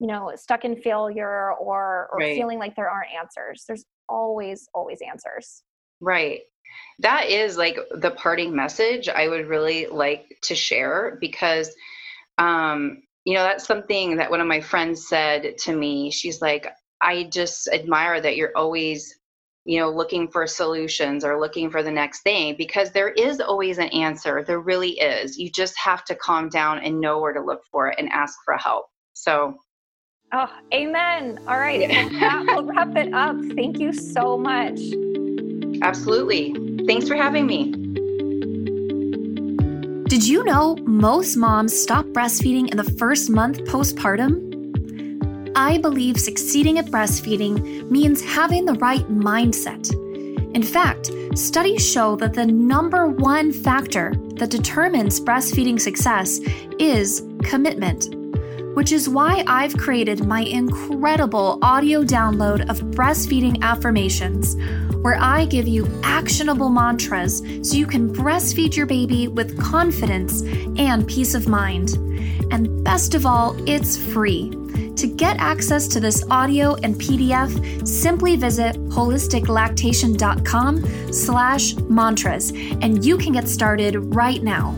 you 0.00 0.06
know 0.06 0.32
stuck 0.34 0.64
in 0.64 0.76
failure 0.80 1.52
or 1.52 2.06
or 2.06 2.18
right. 2.18 2.36
feeling 2.36 2.58
like 2.58 2.74
there 2.74 2.88
aren't 2.88 3.10
answers. 3.12 3.64
There's 3.68 3.84
always 4.08 4.66
always 4.74 4.98
answers. 5.06 5.62
Right 6.00 6.40
that 7.00 7.28
is 7.28 7.56
like 7.56 7.78
the 7.92 8.10
parting 8.12 8.54
message 8.54 9.08
I 9.08 9.28
would 9.28 9.46
really 9.48 9.86
like 9.86 10.38
to 10.42 10.54
share 10.54 11.18
because, 11.20 11.74
um, 12.38 13.02
you 13.24 13.34
know, 13.34 13.42
that's 13.42 13.66
something 13.66 14.16
that 14.16 14.30
one 14.30 14.40
of 14.40 14.46
my 14.46 14.60
friends 14.60 15.08
said 15.08 15.56
to 15.58 15.74
me. 15.76 16.10
She's 16.10 16.40
like, 16.42 16.68
I 17.00 17.24
just 17.24 17.68
admire 17.68 18.20
that 18.20 18.36
you're 18.36 18.52
always, 18.56 19.18
you 19.64 19.80
know, 19.80 19.90
looking 19.90 20.28
for 20.28 20.46
solutions 20.46 21.24
or 21.24 21.40
looking 21.40 21.70
for 21.70 21.82
the 21.82 21.90
next 21.90 22.22
thing 22.22 22.54
because 22.56 22.92
there 22.92 23.10
is 23.10 23.40
always 23.40 23.78
an 23.78 23.88
answer. 23.88 24.44
There 24.46 24.60
really 24.60 24.98
is. 25.00 25.38
You 25.38 25.50
just 25.50 25.78
have 25.78 26.04
to 26.06 26.14
calm 26.14 26.48
down 26.48 26.78
and 26.80 27.00
know 27.00 27.20
where 27.20 27.32
to 27.32 27.42
look 27.42 27.62
for 27.70 27.88
it 27.88 27.96
and 27.98 28.08
ask 28.10 28.38
for 28.44 28.56
help. 28.56 28.86
So, 29.14 29.56
Oh, 30.32 30.48
amen. 30.72 31.38
All 31.46 31.58
right. 31.58 31.80
Yeah. 31.80 32.08
that 32.20 32.44
will 32.48 32.64
wrap 32.64 32.96
it 32.96 33.12
up. 33.14 33.36
Thank 33.54 33.78
you 33.78 33.92
so 33.92 34.36
much. 34.36 34.80
Absolutely. 35.84 36.54
Thanks 36.86 37.06
for 37.06 37.14
having 37.14 37.46
me. 37.46 37.70
Did 40.08 40.26
you 40.26 40.42
know 40.44 40.76
most 40.86 41.36
moms 41.36 41.78
stop 41.78 42.06
breastfeeding 42.06 42.70
in 42.70 42.78
the 42.78 42.90
first 42.98 43.28
month 43.28 43.58
postpartum? 43.64 44.40
I 45.54 45.76
believe 45.76 46.18
succeeding 46.18 46.78
at 46.78 46.86
breastfeeding 46.86 47.90
means 47.90 48.22
having 48.22 48.64
the 48.64 48.74
right 48.74 49.06
mindset. 49.10 49.92
In 50.54 50.62
fact, 50.62 51.10
studies 51.34 51.86
show 51.86 52.16
that 52.16 52.32
the 52.32 52.46
number 52.46 53.06
one 53.06 53.52
factor 53.52 54.14
that 54.36 54.48
determines 54.48 55.20
breastfeeding 55.20 55.78
success 55.78 56.40
is 56.78 57.22
commitment, 57.42 58.08
which 58.74 58.90
is 58.90 59.06
why 59.06 59.44
I've 59.46 59.76
created 59.76 60.26
my 60.26 60.40
incredible 60.40 61.58
audio 61.60 62.02
download 62.02 62.70
of 62.70 62.80
breastfeeding 62.96 63.60
affirmations 63.60 64.56
where 65.04 65.20
I 65.20 65.44
give 65.44 65.68
you 65.68 65.86
actionable 66.02 66.70
mantras 66.70 67.42
so 67.60 67.76
you 67.76 67.86
can 67.86 68.10
breastfeed 68.10 68.74
your 68.74 68.86
baby 68.86 69.28
with 69.28 69.60
confidence 69.60 70.40
and 70.78 71.06
peace 71.06 71.34
of 71.34 71.46
mind. 71.46 71.92
And 72.50 72.82
best 72.82 73.14
of 73.14 73.26
all, 73.26 73.54
it's 73.68 73.98
free. 73.98 74.48
To 74.96 75.06
get 75.06 75.36
access 75.36 75.86
to 75.88 76.00
this 76.00 76.24
audio 76.30 76.76
and 76.76 76.94
PDF, 76.94 77.86
simply 77.86 78.36
visit 78.36 78.76
holisticlactation.com 78.88 81.12
slash 81.12 81.76
mantras 81.76 82.52
and 82.80 83.04
you 83.04 83.18
can 83.18 83.34
get 83.34 83.46
started 83.46 83.96
right 84.14 84.42
now. 84.42 84.74